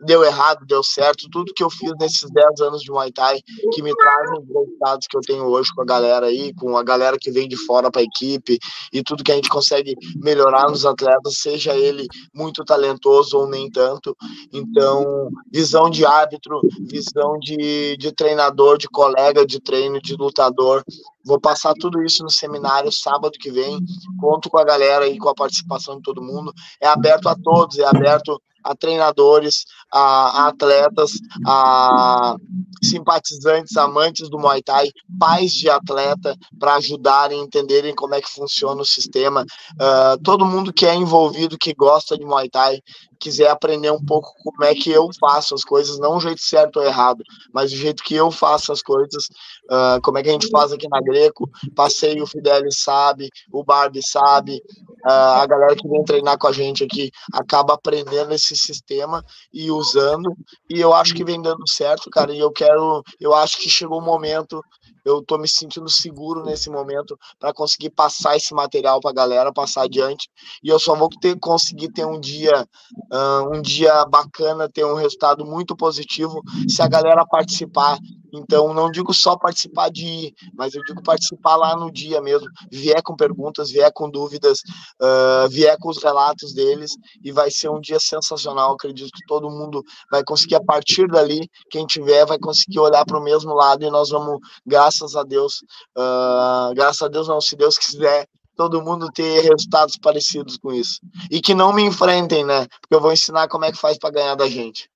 [0.01, 3.41] deu errado, deu certo, tudo que eu fiz nesses 10 anos de Muay Thai,
[3.73, 6.83] que me trazem os resultados que eu tenho hoje com a galera aí, com a
[6.83, 8.59] galera que vem de fora para a equipe,
[8.91, 13.69] e tudo que a gente consegue melhorar nos atletas, seja ele muito talentoso ou nem
[13.69, 14.15] tanto.
[14.53, 20.83] Então, visão de árbitro, visão de, de treinador, de colega de treino, de lutador,
[21.27, 23.79] Vou passar tudo isso no seminário sábado que vem.
[24.17, 26.53] Conto com a galera e com a participação de todo mundo.
[26.81, 31.11] É aberto a todos, é aberto a treinadores, a, a atletas,
[31.45, 32.35] a
[32.83, 34.89] simpatizantes, amantes do Muay Thai,
[35.19, 39.45] pais de atleta, para ajudarem, entenderem como é que funciona o sistema.
[39.73, 42.81] Uh, todo mundo que é envolvido, que gosta de Muay Thai,
[43.19, 46.77] quiser aprender um pouco como é que eu faço as coisas, não o jeito certo
[46.77, 49.25] ou errado, mas o jeito que eu faço as coisas,
[49.69, 53.63] uh, como é que a gente faz aqui na Greco, passei o Fidelis sabe, o
[53.63, 54.61] Barbie sabe,
[55.05, 59.71] uh, a galera que vem treinar com a gente aqui acaba aprendendo esse sistema e
[59.71, 60.35] usando,
[60.69, 63.99] e eu acho que vem dando certo, cara, e eu quero, eu acho que chegou
[63.99, 64.61] o momento
[65.07, 69.53] eu estou me sentindo seguro nesse momento para conseguir passar esse material para a galera,
[69.53, 70.29] passar adiante.
[70.61, 72.67] E eu só vou ter conseguir ter um dia,
[73.11, 77.97] uh, um dia bacana, ter um resultado muito positivo se a galera participar
[78.33, 82.47] então, não digo só participar de ir, mas eu digo participar lá no dia mesmo,
[82.71, 84.59] vier com perguntas, vier com dúvidas,
[85.01, 86.91] uh, vier com os relatos deles,
[87.23, 88.73] e vai ser um dia sensacional.
[88.73, 93.17] Acredito que todo mundo vai conseguir, a partir dali, quem tiver, vai conseguir olhar para
[93.17, 95.61] o mesmo lado e nós vamos, graças a Deus,
[95.97, 100.99] uh, graças a Deus, não, se Deus quiser, todo mundo ter resultados parecidos com isso.
[101.29, 102.65] E que não me enfrentem, né?
[102.81, 104.89] Porque eu vou ensinar como é que faz para ganhar da gente.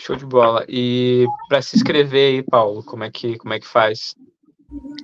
[0.00, 0.64] Show de bola.
[0.66, 4.14] E para se inscrever aí, Paulo, como é que, como é que faz?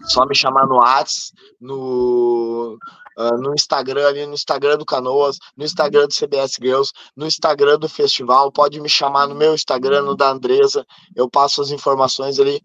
[0.04, 2.78] Só me chamar no Whats, no,
[3.18, 7.78] uh, no Instagram ali, no Instagram do Canoas, no Instagram do CBS Girls, no Instagram
[7.78, 8.50] do festival.
[8.50, 10.86] Pode me chamar no meu Instagram, no da Andresa.
[11.14, 12.62] Eu passo as informações ali.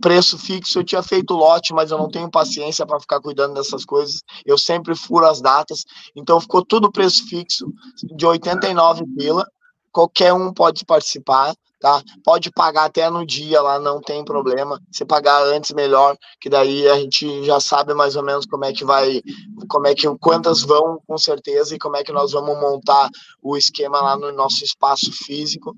[0.00, 3.84] preço fixo, eu tinha feito lote, mas eu não tenho paciência para ficar cuidando dessas
[3.84, 4.22] coisas.
[4.46, 5.84] Eu sempre furo as datas.
[6.14, 7.66] Então ficou tudo preço fixo
[8.14, 9.44] de 89 pila
[9.92, 12.02] qualquer um pode participar tá?
[12.24, 14.80] Pode pagar até no dia lá, não tem problema.
[14.90, 18.72] Se pagar antes, melhor, que daí a gente já sabe mais ou menos como é
[18.72, 19.22] que vai,
[19.68, 23.08] como é que quantas vão, com certeza, e como é que nós vamos montar
[23.42, 25.74] o esquema lá no nosso espaço físico.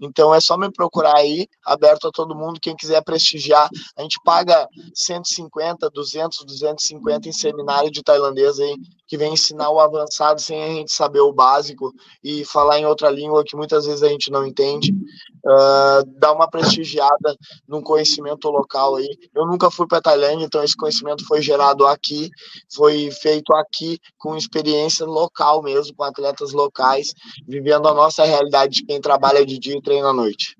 [0.00, 3.68] Então é só me procurar aí, aberto a todo mundo, quem quiser prestigiar.
[3.96, 8.76] A gente paga 150, 200, 250 em seminário de tailandês aí,
[9.08, 11.92] que vem ensinar o avançado sem a gente saber o básico
[12.22, 16.48] e falar em outra língua que muitas vezes a gente não entende uh, dar uma
[16.48, 17.34] prestigiada
[17.66, 19.08] num conhecimento local aí.
[19.34, 22.28] Eu nunca fui para Tailândia, então esse conhecimento foi gerado aqui,
[22.72, 27.14] foi feito aqui com experiência local mesmo, com atletas locais,
[27.46, 30.54] vivendo a nossa realidade de quem trabalha de dia e treina à noite.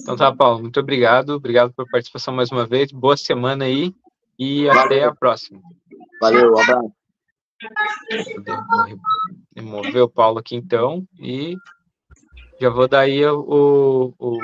[0.00, 3.94] Então tá, Paulo, muito obrigado, obrigado pela participação mais uma vez, boa semana aí
[4.38, 4.82] e Valeu.
[4.82, 5.60] até a próxima.
[6.20, 6.92] Valeu, um abraço.
[8.44, 8.98] Vou
[9.56, 11.56] remover o Paulo aqui então e
[12.60, 14.38] já vou dar aí o, o,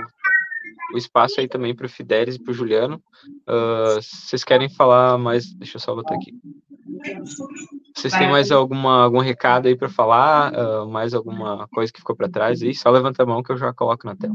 [0.95, 3.03] o espaço aí também para o Fidelis e para o Juliano.
[3.49, 5.53] Uh, vocês querem falar mais?
[5.55, 6.33] Deixa eu só botar aqui.
[7.95, 10.53] Vocês têm mais alguma, algum recado aí para falar?
[10.53, 12.75] Uh, mais alguma coisa que ficou para trás aí?
[12.75, 14.35] Só levanta a mão que eu já coloco na tela.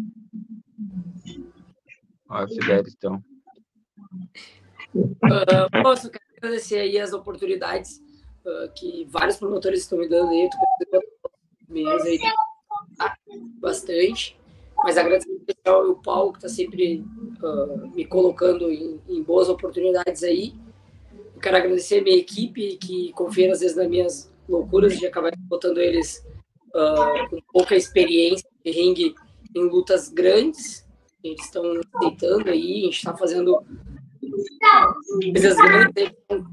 [2.29, 3.21] Olha, Fidelis, então.
[4.95, 8.01] Uh, posso agradecer aí as oportunidades
[8.45, 10.49] uh, que vários promotores estão me dando aí.
[11.67, 12.19] Mês aí,
[13.59, 14.37] bastante.
[14.83, 17.03] Mas agradecer especial ao Paulo, que está sempre
[17.41, 20.53] uh, me colocando em, em, boas oportunidades aí.
[21.33, 25.33] Eu quero agradecer a minha equipe, que confia às vezes nas minhas loucuras de acabar
[25.37, 26.25] botando eles
[27.29, 29.15] com pouca experiência de ringue
[29.55, 30.85] em lutas grandes.
[31.23, 31.63] Eles estão
[31.95, 33.63] aceitando aí, a gente está fazendo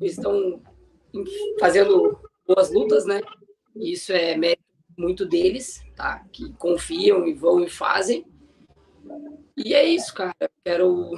[0.03, 0.61] estão
[1.59, 3.21] fazendo boas lutas, né?
[3.77, 4.63] Isso é mérito
[4.97, 6.25] muito deles, tá?
[6.33, 8.27] Que confiam e vão e fazem.
[9.57, 10.35] E é isso, cara.
[10.65, 11.13] Quero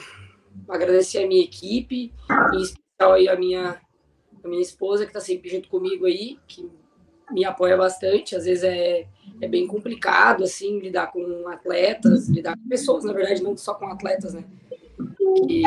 [0.69, 2.13] agradecer a minha equipe,
[2.53, 3.81] em especial aí a minha,
[4.43, 6.71] a minha esposa, que está sempre junto comigo aí, que
[7.31, 8.37] me apoia bastante.
[8.37, 9.07] Às vezes é,
[9.41, 13.87] é bem complicado, assim, lidar com atletas, lidar com pessoas, na verdade, não só com
[13.87, 14.45] atletas, né?
[15.47, 15.63] Que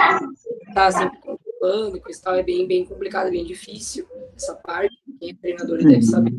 [0.74, 4.96] tá sempre controlando, que tal é bem, bem complicado, bem difícil, essa parte.
[5.20, 6.34] Quem é treinador deve saber.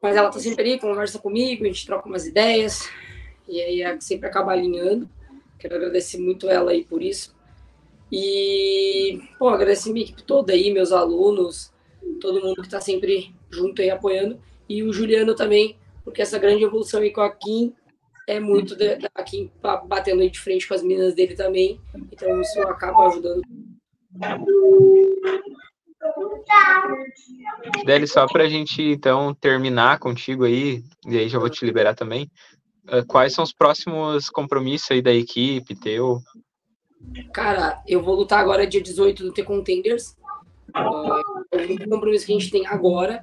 [0.00, 2.88] Mas ela tá sempre aí, conversa comigo, a gente troca umas ideias,
[3.48, 5.08] e aí é sempre acaba alinhando.
[5.58, 7.36] Quero agradecer muito ela aí por isso.
[8.10, 11.72] E, pô, agradecer minha equipe toda aí, meus alunos,
[12.20, 14.40] todo mundo que tá sempre junto aí apoiando.
[14.68, 17.74] E o Juliano também, porque essa grande evolução aí com a Kim
[18.28, 19.50] é muito da Kim
[19.86, 21.80] batendo aí de frente com as meninas dele também.
[22.12, 23.40] Então isso acaba ajudando.
[27.86, 31.94] Deli, só para a gente então terminar contigo aí, e aí já vou te liberar
[31.94, 32.30] também.
[32.86, 36.20] Uh, quais são os próximos compromissos aí da equipe teu?
[37.32, 40.16] Cara, eu vou lutar agora dia 18 do T-Contenders.
[40.76, 43.22] Uh, é o único compromisso que a gente tem agora.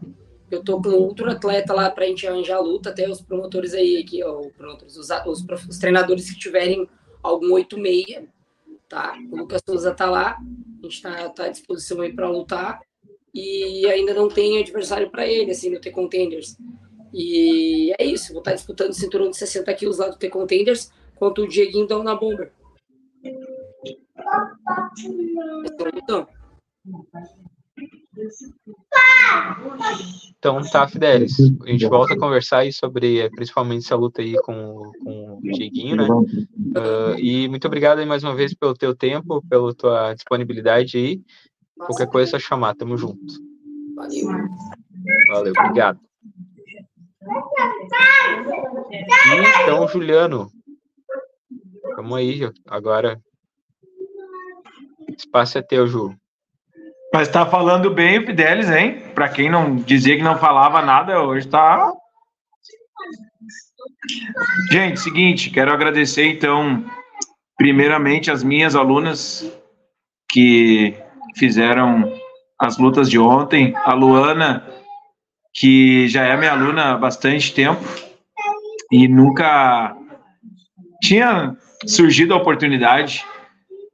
[0.52, 3.98] Eu tô com outro atleta lá pra gente arranjar a luta, até os promotores aí,
[3.98, 6.88] aqui, ó, promotores, os, os, os treinadores que tiverem
[7.24, 8.28] algum 8-6,
[8.88, 9.18] tá?
[9.32, 12.80] O Lucas Souza tá lá, a gente tá, tá à disposição aí para lutar
[13.34, 16.58] e ainda não tem adversário para ele, assim, no T-Contenders.
[17.14, 20.92] E é isso, vou estar tá disputando o cinturão de 60 quilos lá do T-Contenders
[21.16, 22.52] contra o Dieguinho Down na Bomber.
[25.96, 26.28] Então.
[30.38, 31.38] Então tá, Fidelis.
[31.64, 35.42] A gente volta a conversar aí sobre eh, principalmente essa luta aí com, com o
[35.42, 36.08] Dieguinho, né?
[36.08, 41.22] Uh, e muito obrigado aí mais uma vez pelo teu tempo, pela tua disponibilidade aí.
[41.78, 43.34] Qualquer coisa é só chamar, tamo junto.
[43.96, 44.28] Valeu.
[45.28, 46.00] Valeu, obrigado.
[49.28, 50.52] E então, Juliano,
[51.96, 53.20] vamos aí agora.
[55.18, 56.16] Espaço é teu, Ju.
[57.16, 59.02] Mas tá falando bem o Fidelis, hein?
[59.16, 61.90] Para quem não dizia que não falava nada, hoje tá.
[64.70, 66.84] Gente, seguinte, quero agradecer então,
[67.58, 69.50] primeiramente as minhas alunas
[70.30, 70.94] que
[71.38, 72.12] fizeram
[72.60, 74.68] as lutas de ontem, a Luana,
[75.54, 77.82] que já é minha aluna há bastante tempo
[78.92, 79.96] e nunca
[81.02, 81.56] tinha
[81.88, 83.24] surgido a oportunidade.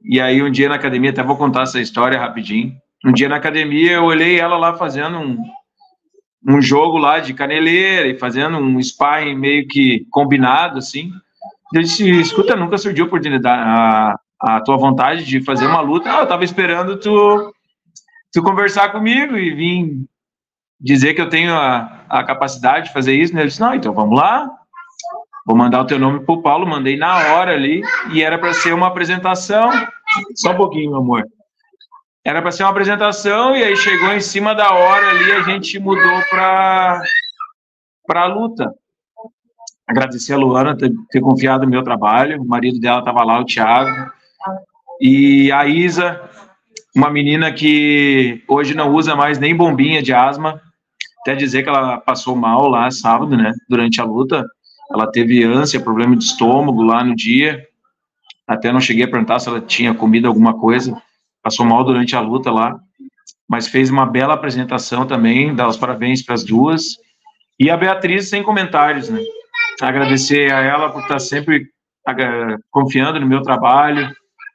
[0.02, 3.36] E aí um dia na academia, até vou contar essa história rapidinho um dia na
[3.36, 5.36] academia eu olhei ela lá fazendo um,
[6.46, 11.12] um jogo lá de caneleira e fazendo um sparring meio que combinado, assim.
[11.72, 16.12] Eu disse, escuta, nunca surgiu a oportunidade, a, a tua vontade de fazer uma luta.
[16.12, 17.52] Ah, eu tava esperando tu,
[18.32, 20.04] tu conversar comigo e vir
[20.80, 23.34] dizer que eu tenho a, a capacidade de fazer isso.
[23.34, 23.40] Né?
[23.40, 24.50] Ele disse, não, então vamos lá.
[25.46, 28.72] Vou mandar o teu nome pro Paulo, mandei na hora ali, e era para ser
[28.72, 29.70] uma apresentação.
[30.36, 31.26] Só um pouquinho, meu amor.
[32.24, 35.76] Era para ser uma apresentação e aí chegou em cima da hora ali, a gente
[35.80, 37.02] mudou para
[38.08, 38.72] a luta.
[39.84, 43.44] Agradecer a Luana ter, ter confiado no meu trabalho, o marido dela estava lá, o
[43.44, 44.08] Thiago,
[45.00, 46.22] e a Isa,
[46.94, 50.60] uma menina que hoje não usa mais nem bombinha de asma,
[51.22, 54.46] até dizer que ela passou mal lá sábado, né, durante a luta.
[54.92, 57.66] Ela teve ânsia, problema de estômago lá no dia.
[58.46, 60.96] Até não cheguei a perguntar se ela tinha comido alguma coisa
[61.42, 62.78] passou mal durante a luta lá,
[63.48, 66.84] mas fez uma bela apresentação também, dá os parabéns para as duas.
[67.58, 69.20] E a Beatriz, sem comentários, né?
[69.80, 71.66] Agradecer a ela por estar sempre
[72.70, 74.10] confiando no meu trabalho,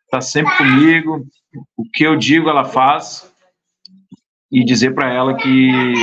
[0.05, 1.25] estar sempre comigo,
[1.77, 3.31] o que eu digo ela faz,
[4.51, 5.93] e dizer para ela que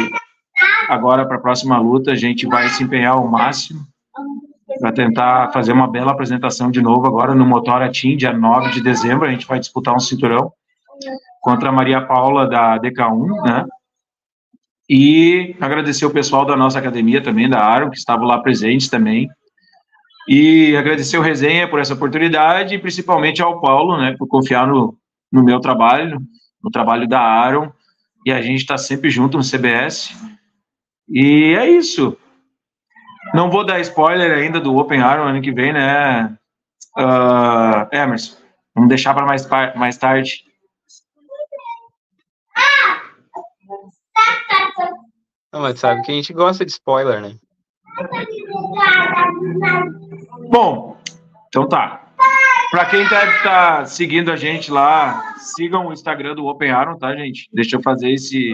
[0.89, 3.81] agora, para a próxima luta, a gente vai se empenhar ao máximo.
[4.81, 8.81] para tentar fazer uma bela apresentação de novo agora no Motora Team, dia 9 de
[8.81, 9.27] dezembro.
[9.27, 10.53] A gente vai disputar um cinturão
[11.41, 13.67] contra a Maria Paula da DK1, né?
[14.89, 19.29] E agradecer o pessoal da nossa academia também, da Aaron, que estavam lá presentes também.
[20.29, 24.97] E agradecer o Resenha por essa oportunidade, e principalmente ao Paulo, né, por confiar no,
[25.33, 26.21] no meu trabalho,
[26.63, 27.73] no trabalho da Aaron.
[28.27, 30.15] E a gente está sempre junto no CBS.
[31.09, 32.17] E é isso.
[33.35, 36.27] Não vou dar spoiler ainda do Open Aaron ano que vem, né,
[36.99, 38.37] uh, Emerson?
[38.75, 40.45] Vamos deixar para mais, mais tarde.
[45.55, 47.37] Não, mas sabe que a gente gosta de spoiler, né?
[50.51, 50.97] Bom,
[51.47, 52.09] então tá.
[52.73, 57.15] Para quem tá, tá seguindo a gente lá, sigam o Instagram do Open Aaron, tá,
[57.15, 57.49] gente?
[57.53, 58.53] Deixa eu fazer esse,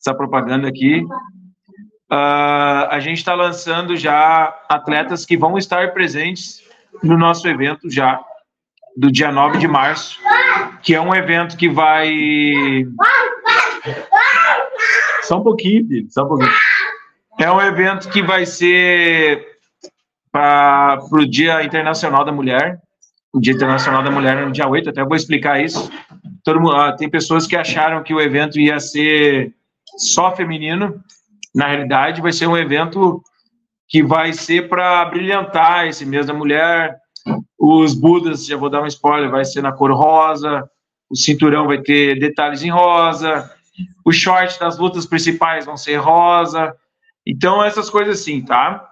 [0.00, 1.04] essa propaganda aqui.
[2.10, 6.60] Uh, a gente está lançando já atletas que vão estar presentes
[7.04, 8.20] no nosso evento já,
[8.96, 10.18] do dia 9 de março,
[10.82, 12.12] que é um evento que vai.
[15.32, 16.50] Só um pouquinho, filho, só um pouquinho.
[17.40, 19.42] É um evento que vai ser
[20.30, 22.78] para o Dia Internacional da Mulher.
[23.32, 25.90] O Dia Internacional da Mulher é no dia 8, até vou explicar isso.
[26.44, 29.54] Todo mundo, ah, tem pessoas que acharam que o evento ia ser
[29.96, 31.02] só feminino.
[31.54, 33.22] Na realidade, vai ser um evento
[33.88, 36.98] que vai ser para brilhantar esse mês da mulher.
[37.58, 40.68] Os Budas, já vou dar um spoiler, vai ser na cor rosa.
[41.08, 43.50] O cinturão vai ter detalhes em rosa.
[44.04, 46.74] Os shorts das lutas principais vão ser rosa.
[47.26, 48.90] Então, essas coisas assim, tá?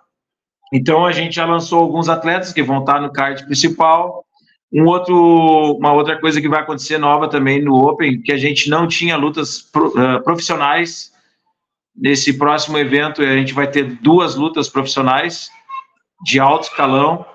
[0.73, 4.25] Então, a gente já lançou alguns atletas que vão estar no card principal.
[4.73, 8.71] Um outro, uma outra coisa que vai acontecer nova também no Open, que a gente
[8.71, 11.13] não tinha lutas uh, profissionais.
[11.97, 15.51] Nesse próximo evento, a gente vai ter duas lutas profissionais
[16.25, 17.27] de alto escalão.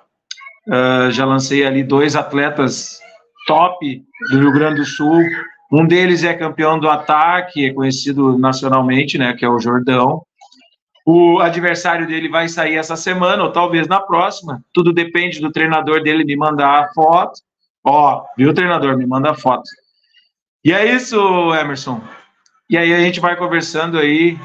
[0.67, 2.99] Uh, já lancei ali dois atletas
[3.45, 5.21] top do Rio Grande do Sul.
[5.71, 10.21] Um deles é campeão do ataque, é conhecido nacionalmente, né, que é o Jordão.
[11.05, 14.63] O adversário dele vai sair essa semana, ou talvez na próxima.
[14.73, 17.39] Tudo depende do treinador dele me mandar a foto.
[17.83, 18.97] Ó, viu, treinador?
[18.97, 19.63] Me manda a foto.
[20.63, 22.01] E é isso, Emerson.
[22.67, 24.39] E aí a gente vai conversando aí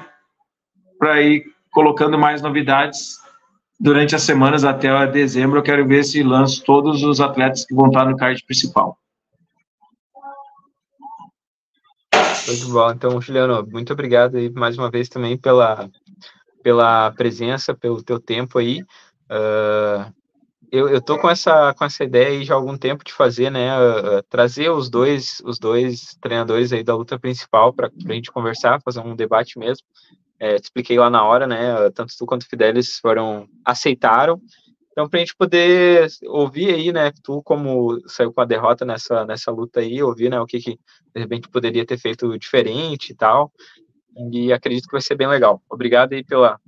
[0.99, 3.17] para ir colocando mais novidades
[3.81, 5.59] durante as semanas até dezembro.
[5.59, 9.00] Eu quero ver se lanço todos os atletas que vão estar no card principal.
[12.47, 12.91] Muito bom.
[12.91, 15.89] Então, Juliano, muito obrigado aí mais uma vez também pela
[16.63, 18.83] pela presença, pelo teu tempo aí.
[19.31, 20.13] Uh,
[20.71, 23.51] eu, eu tô com essa, com essa ideia aí já há algum tempo de fazer,
[23.51, 28.31] né, uh, trazer os dois, os dois treinadores aí da luta principal para a gente
[28.31, 29.87] conversar, fazer um debate mesmo.
[30.39, 34.41] É, te expliquei lá na hora, né, tanto tu quanto o Fidelis foram, aceitaram,
[34.93, 39.25] então para a gente poder ouvir aí, né, tu como saiu com a derrota nessa,
[39.25, 40.79] nessa luta aí, ouvir, né, o que que
[41.15, 43.53] de repente poderia ter feito diferente e tal,
[44.33, 45.63] e acredito que vai ser bem legal.
[45.71, 46.59] Obrigado aí pela,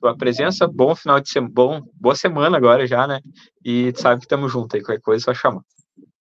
[0.00, 3.20] pela presença, bom final de semana, bom, boa semana agora já, né?
[3.64, 5.62] E sabe que estamos juntos aí, qualquer coisa é só chamar.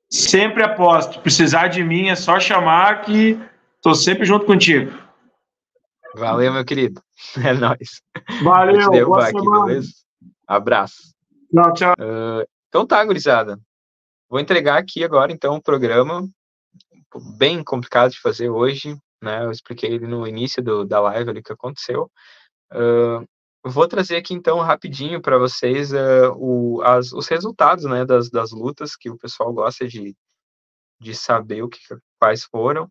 [0.10, 3.40] Sempre aposto, precisar de mim é só chamar que
[3.82, 4.92] tô sempre junto contigo.
[6.16, 7.02] Valeu, meu querido.
[7.44, 8.02] É nóis.
[8.42, 9.66] Valeu, boa aqui, semana.
[9.66, 9.90] beleza?
[10.48, 11.19] Abraço.
[11.52, 11.94] Tchau, tchau.
[12.00, 13.60] Uh, então tá, gurizada.
[14.30, 16.28] Vou entregar aqui agora, então, o programa
[17.38, 19.44] bem complicado de fazer hoje, né?
[19.44, 22.12] Eu expliquei no início do, da live ali que aconteceu.
[22.72, 23.28] Uh,
[23.64, 28.52] vou trazer aqui então rapidinho para vocês uh, o, as, os resultados, né, das, das
[28.52, 30.16] lutas que o pessoal gosta de,
[31.02, 31.80] de saber o que
[32.20, 32.90] quais foram.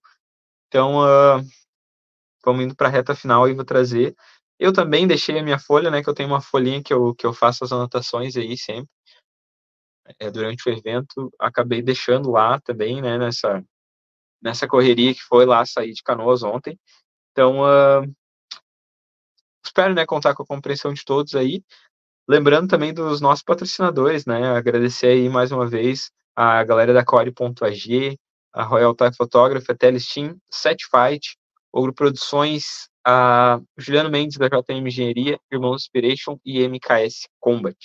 [0.66, 1.42] Então, uh,
[2.44, 4.14] vamos indo para a reta final e vou trazer.
[4.58, 7.24] Eu também deixei a minha folha, né, que eu tenho uma folhinha que eu, que
[7.26, 8.90] eu faço as anotações aí sempre.
[10.18, 13.62] É, durante o evento, acabei deixando lá também, né, nessa,
[14.42, 16.78] nessa correria que foi lá sair de Canoas ontem.
[17.32, 18.10] Então, uh,
[19.64, 21.62] espero né, contar com a compreensão de todos aí.
[22.28, 24.56] Lembrando também dos nossos patrocinadores, né?
[24.56, 28.18] Agradecer aí mais uma vez a galera da Core.ag,
[28.52, 31.38] a Royal Thai Photography, a Telestim, Set Fight,
[31.72, 32.88] Ogro Produções,
[33.76, 37.76] Juliano Mendes da JM Engenharia, Irmãos Inspiration e MKS Combat.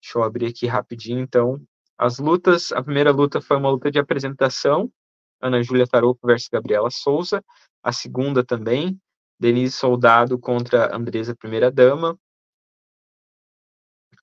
[0.00, 1.60] Deixa eu abrir aqui rapidinho, então.
[1.96, 4.90] As lutas, a primeira luta foi uma luta de apresentação,
[5.40, 7.44] Ana Júlia Tarouco versus Gabriela Souza.
[7.82, 8.98] A segunda também,
[9.38, 12.18] Denise Soldado contra Andresa Primeira Dama.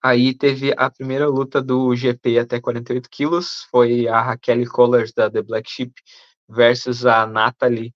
[0.04, 5.30] Aí teve a primeira luta do GP até 48 quilos, foi a Raquel Collars da
[5.30, 5.94] The Black Sheep
[6.50, 7.94] versus a Natalie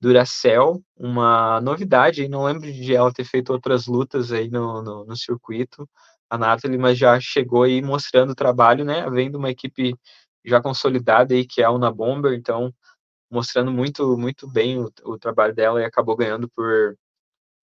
[0.00, 5.16] Duracell, uma novidade, não lembro de ela ter feito outras lutas aí no, no, no
[5.16, 5.88] circuito,
[6.30, 9.08] a Nathalie, mas já chegou aí mostrando o trabalho, né?
[9.10, 9.94] Vendo uma equipe
[10.44, 12.72] já consolidada aí, que é a Una Bomber, então
[13.30, 16.96] mostrando muito muito bem o, o trabalho dela e acabou ganhando por,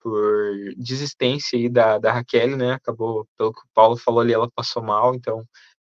[0.01, 2.73] por desistência aí da, da Raquel, né?
[2.73, 5.43] Acabou, pelo que o Paulo falou ali, ela passou mal, então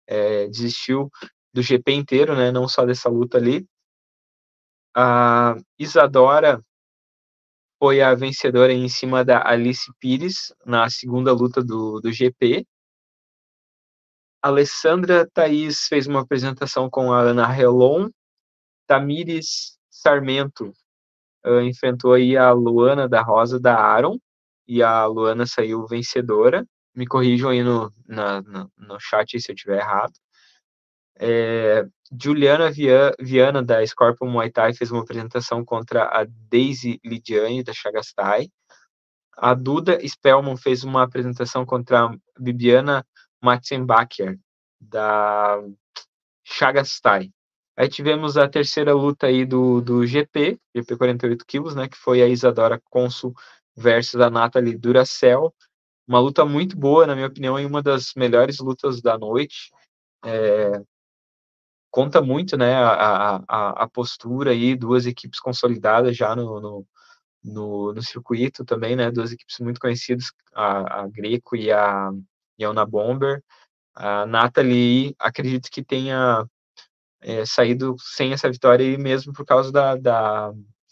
[0.07, 1.09] é, desistiu
[1.53, 2.51] do GP inteiro, né?
[2.51, 3.65] Não só dessa luta ali.
[4.95, 6.63] A Isadora
[7.79, 12.65] foi a vencedora em cima da Alice Pires na segunda luta do, do GP.
[14.41, 18.09] Alessandra Thaís fez uma apresentação com a Ana Relon.
[18.87, 20.73] Tamires Sarmento
[21.45, 24.17] uh, enfrentou aí a Luana da Rosa da Aaron
[24.67, 26.65] e a Luana saiu vencedora.
[26.95, 30.13] Me corrijam aí no, na, no, no chat se eu estiver errado.
[31.17, 32.71] É, Juliana
[33.19, 38.49] Viana, da Scorpion Muay Thai, fez uma apresentação contra a Daisy Lidiane, da Chagastai.
[39.37, 43.05] A Duda Spellman fez uma apresentação contra a Bibiana
[43.41, 44.37] Matzenbacher,
[44.79, 45.61] da
[46.43, 47.31] Chagastai.
[47.77, 52.21] Aí tivemos a terceira luta aí do, do GP, GP 48 quilos, né, que foi
[52.21, 53.33] a Isadora Consul
[53.73, 55.53] versus a Nathalie Duracell.
[56.05, 59.71] Uma luta muito boa, na minha opinião, e uma das melhores lutas da noite.
[60.25, 60.81] É,
[61.91, 66.85] conta muito, né, a, a, a postura aí, duas equipes consolidadas já no, no,
[67.43, 72.11] no, no circuito também, né, duas equipes muito conhecidas, a, a Greco e a,
[72.57, 73.43] e a Unabomber.
[73.95, 76.45] A Nathalie, acredito que tenha
[77.21, 80.51] é, saído sem essa vitória aí mesmo por causa da, da,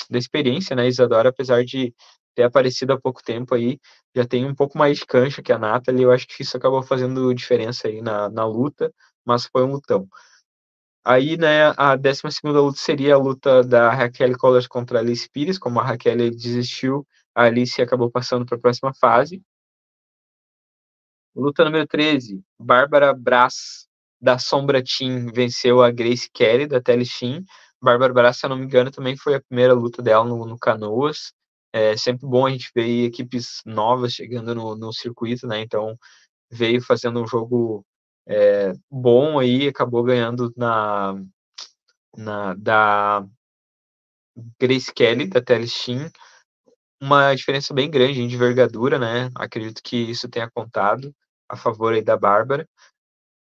[0.09, 1.93] da experiência, né, Isadora, apesar de
[2.35, 3.79] ter aparecido há pouco tempo aí,
[4.15, 6.83] já tem um pouco mais de cancha que a Nathalie, eu acho que isso acabou
[6.83, 8.93] fazendo diferença aí na, na luta,
[9.25, 10.07] mas foi um lutão.
[11.09, 15.57] Aí, né, a 12 luta seria a luta da Raquel Collers contra a Alice Pires,
[15.57, 19.41] como a Raquel desistiu, a Alice acabou passando para a próxima fase.
[21.33, 23.87] Luta número 13, Bárbara Brás,
[24.19, 27.45] da Sombra Team, venceu a Grace Kelly, da Teleshin.
[27.81, 30.59] Bárbara Brás, se eu não me engano, também foi a primeira luta dela no, no
[30.59, 31.31] Canoas.
[31.71, 35.97] É sempre bom a gente ver equipes novas chegando no, no circuito, né, então
[36.51, 37.85] veio fazendo um jogo
[38.27, 41.15] é, bom aí, acabou ganhando na,
[42.15, 43.25] na da
[44.59, 46.11] Grace Kelly, da Telestin,
[47.01, 49.29] uma diferença bem grande de envergadura, né?
[49.35, 51.13] Acredito que isso tenha contado
[51.49, 52.67] a favor aí da Bárbara.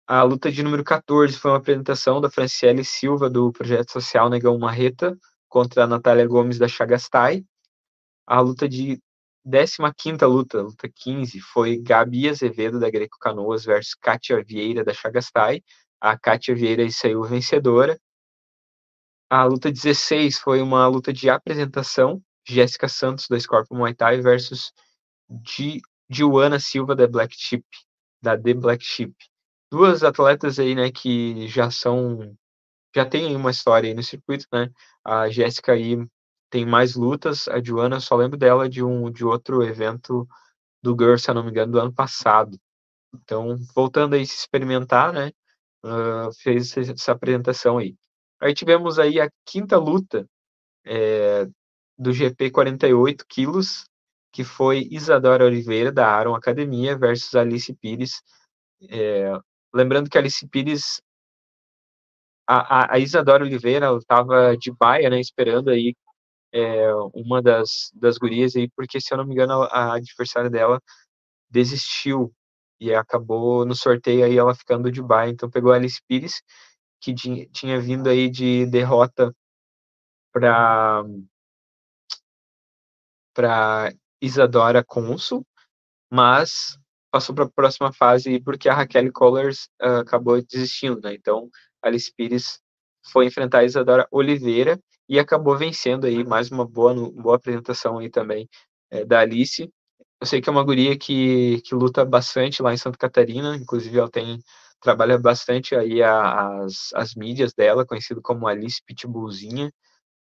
[0.07, 4.57] A luta de número 14 foi uma apresentação da Franciele Silva, do Projeto Social Negão
[4.57, 5.15] Marreta,
[5.47, 7.43] contra a Natália Gomes da Chagastai.
[8.25, 8.99] A luta de
[9.45, 15.63] 15 luta, luta 15, foi Gabi Azevedo da Greco Canoas versus Kátia Vieira da Chagastai.
[15.99, 17.99] A Kátia Vieira saiu vencedora.
[19.29, 24.73] A luta 16 foi uma luta de apresentação, Jéssica Santos da Scorpio Muay Thai versus
[26.09, 27.63] Joana Silva da Black Chip,
[28.21, 29.13] da The Black Chip.
[29.71, 32.35] Duas atletas aí, né, que já são
[32.95, 34.71] já tem uma história aí no circuito, né?
[35.03, 35.95] A Jéssica aí
[36.49, 37.47] tem mais lutas.
[37.47, 40.27] A Joana, só lembro dela de um de outro evento
[40.81, 42.57] do Girl, se eu não me engano, do ano passado.
[43.13, 45.31] Então, voltando aí se experimentar, né?
[45.83, 47.95] Uh, fez essa apresentação aí.
[48.41, 50.27] Aí tivemos aí a quinta luta
[50.85, 51.47] é,
[51.97, 53.85] do GP 48 quilos,
[54.31, 58.21] que foi Isadora Oliveira, da Aaron Academia, versus Alice Pires.
[58.89, 59.31] É,
[59.73, 61.01] lembrando que Alice Pires,
[62.47, 65.95] a, a, a Isadora Oliveira, estava de baia, né, esperando aí
[66.53, 70.81] é, uma das, das gurias aí, porque se eu não me engano, a, adversária dela
[71.49, 72.33] desistiu
[72.79, 75.29] e acabou no sorteio aí ela ficando de baia.
[75.31, 76.41] Então pegou a Alice Pires,
[77.01, 79.33] que tinha, vindo aí de derrota
[80.33, 81.03] para
[83.33, 85.45] para Isadora Consul,
[86.11, 86.77] mas
[87.11, 91.13] passou para a próxima fase porque a Raquel Collers uh, acabou desistindo, né?
[91.13, 91.49] Então
[91.81, 92.61] Alice Pires
[93.11, 94.79] foi enfrentar a Isadora Oliveira
[95.09, 98.47] e acabou vencendo aí mais uma boa, boa apresentação aí também
[98.91, 99.73] é, da Alice.
[100.21, 103.97] Eu sei que é uma guria que, que luta bastante lá em Santa Catarina, inclusive
[103.97, 104.39] ela tem
[104.79, 109.71] trabalha bastante aí as, as mídias dela, conhecido como Alice Pitbullzinha,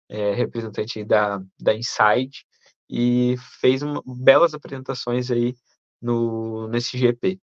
[0.10, 2.46] é, representante da, da Inside,
[2.90, 5.56] e fez uma, belas apresentações aí
[6.02, 7.40] no, nesse GP.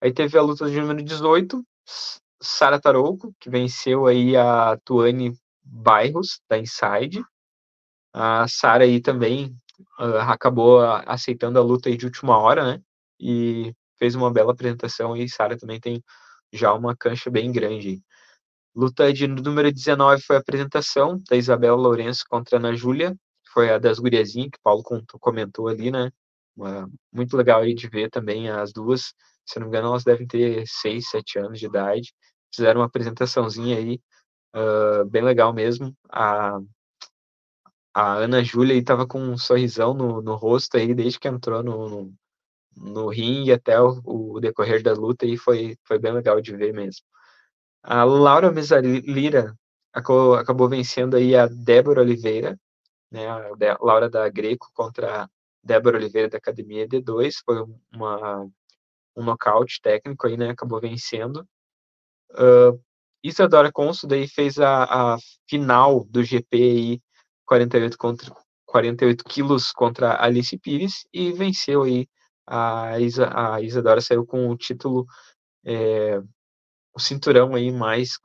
[0.00, 1.64] Aí teve a luta de número 18,
[2.40, 5.36] Sara Tarouco, que venceu aí a Tuane
[5.70, 7.22] bairros da Inside.
[8.12, 9.54] A Sara aí também
[10.00, 12.82] uh, acabou aceitando a luta de última hora, né?
[13.20, 16.02] E fez uma bela apresentação e Sara também tem
[16.52, 18.02] já uma cancha bem grande.
[18.74, 23.14] Luta de número 19 foi a apresentação da Isabela Lourenço contra a Ana Júlia,
[23.52, 24.82] foi a das guriazinhas que o Paulo
[25.20, 26.10] comentou ali, né?
[26.56, 29.14] Uma, muito legal aí de ver também as duas
[29.46, 32.12] Se não me engano, elas devem ter 6, 7 anos de idade.
[32.54, 34.00] Fizeram uma apresentaçãozinha aí,
[34.54, 35.94] uh, bem legal mesmo.
[36.10, 36.58] A,
[37.94, 41.88] a Ana Júlia estava com um sorrisão no, no rosto aí, desde que entrou no,
[41.88, 42.14] no,
[42.76, 46.72] no ringue até o, o, decorrer da luta, e foi, foi bem legal de ver
[46.72, 47.04] mesmo.
[47.82, 49.56] A Laura Mesalira
[49.92, 52.58] acabou, acabou vencendo aí a Débora Oliveira,
[53.10, 55.28] né, a Laura da Greco contra a
[55.62, 58.48] Débora Oliveira da Academia D2, foi uma,
[59.16, 61.46] um nocaute técnico aí, né, acabou vencendo.
[62.32, 62.80] Uh,
[63.22, 65.18] Isadora Conso daí fez a, a
[65.48, 67.00] final do GP aí,
[67.46, 68.34] 48 contra
[68.66, 72.06] 48 quilos contra Alice Pires e venceu aí
[72.46, 75.06] a, Isa, a Isadora saiu com o título
[75.64, 76.20] é,
[76.94, 78.18] o cinturão aí mais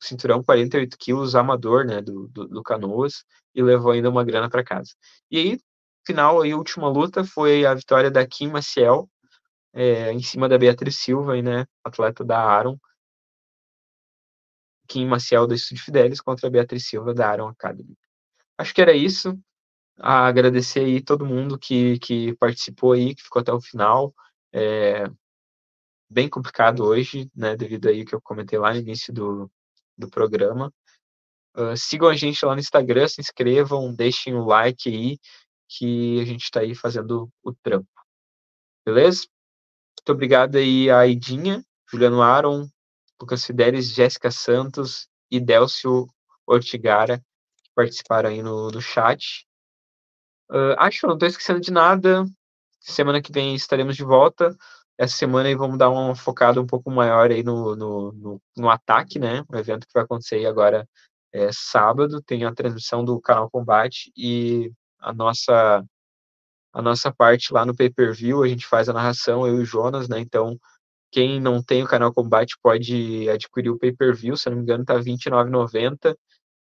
[0.00, 3.24] cinturão 48 quilos amador, né, do, do, do, Canoas,
[3.54, 4.90] e levou ainda uma grana para casa.
[5.30, 5.60] E aí,
[6.06, 9.08] final e última luta foi a vitória da Kim Maciel,
[9.72, 12.78] é, em cima da Beatriz Silva, aí, né, atleta da Aaron.
[14.90, 17.96] Kim Maciel da Estúdio Fidelis contra a Beatriz Silva da Aaron Academy.
[18.58, 19.38] Acho que era isso.
[19.96, 24.12] Agradecer aí todo mundo que, que participou aí, que ficou até o final.
[24.52, 25.04] É,
[26.10, 29.48] bem complicado hoje, né, devido aí que eu comentei lá no início do,
[29.96, 30.72] do programa.
[31.56, 35.18] Uh, sigam a gente lá no Instagram, se inscrevam, deixem o like aí,
[35.68, 37.88] que a gente está aí fazendo o trampo.
[38.84, 39.26] Beleza?
[40.00, 42.68] Muito obrigado aí a Aidinha, Juliano Aron,
[43.20, 46.06] Lucas Fidelis, Jéssica Santos e Delcio
[46.46, 49.46] Ortigara, que participaram aí no, no chat.
[50.50, 52.24] Uh, acho que não estou esquecendo de nada.
[52.80, 54.56] Semana que vem estaremos de volta
[55.00, 58.68] essa semana aí vamos dar uma focada um pouco maior aí no, no, no, no
[58.68, 59.42] ataque, né?
[59.50, 60.86] Um evento que vai acontecer agora
[61.32, 65.82] é, sábado, tem a transmissão do canal Combate e a nossa
[66.72, 70.06] a nossa parte lá no pay-per-view, a gente faz a narração, eu e o Jonas,
[70.06, 70.20] né?
[70.20, 70.56] Então,
[71.10, 74.94] quem não tem o canal Combate pode adquirir o pay-per-view, se não me engano, tá
[74.94, 76.16] R$29,90.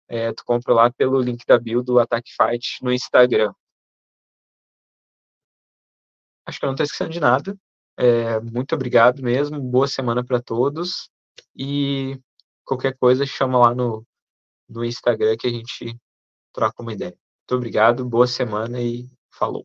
[0.08, 3.52] É, tu compra lá pelo link da bio do Attack Fight no Instagram.
[6.46, 7.56] Acho que eu não tô esquecendo de nada.
[7.96, 11.08] É, muito obrigado mesmo, boa semana para todos
[11.56, 12.18] e
[12.64, 14.04] qualquer coisa chama lá no,
[14.68, 15.96] no Instagram que a gente
[16.52, 17.16] troca uma ideia.
[17.42, 19.64] Muito obrigado, boa semana e falou.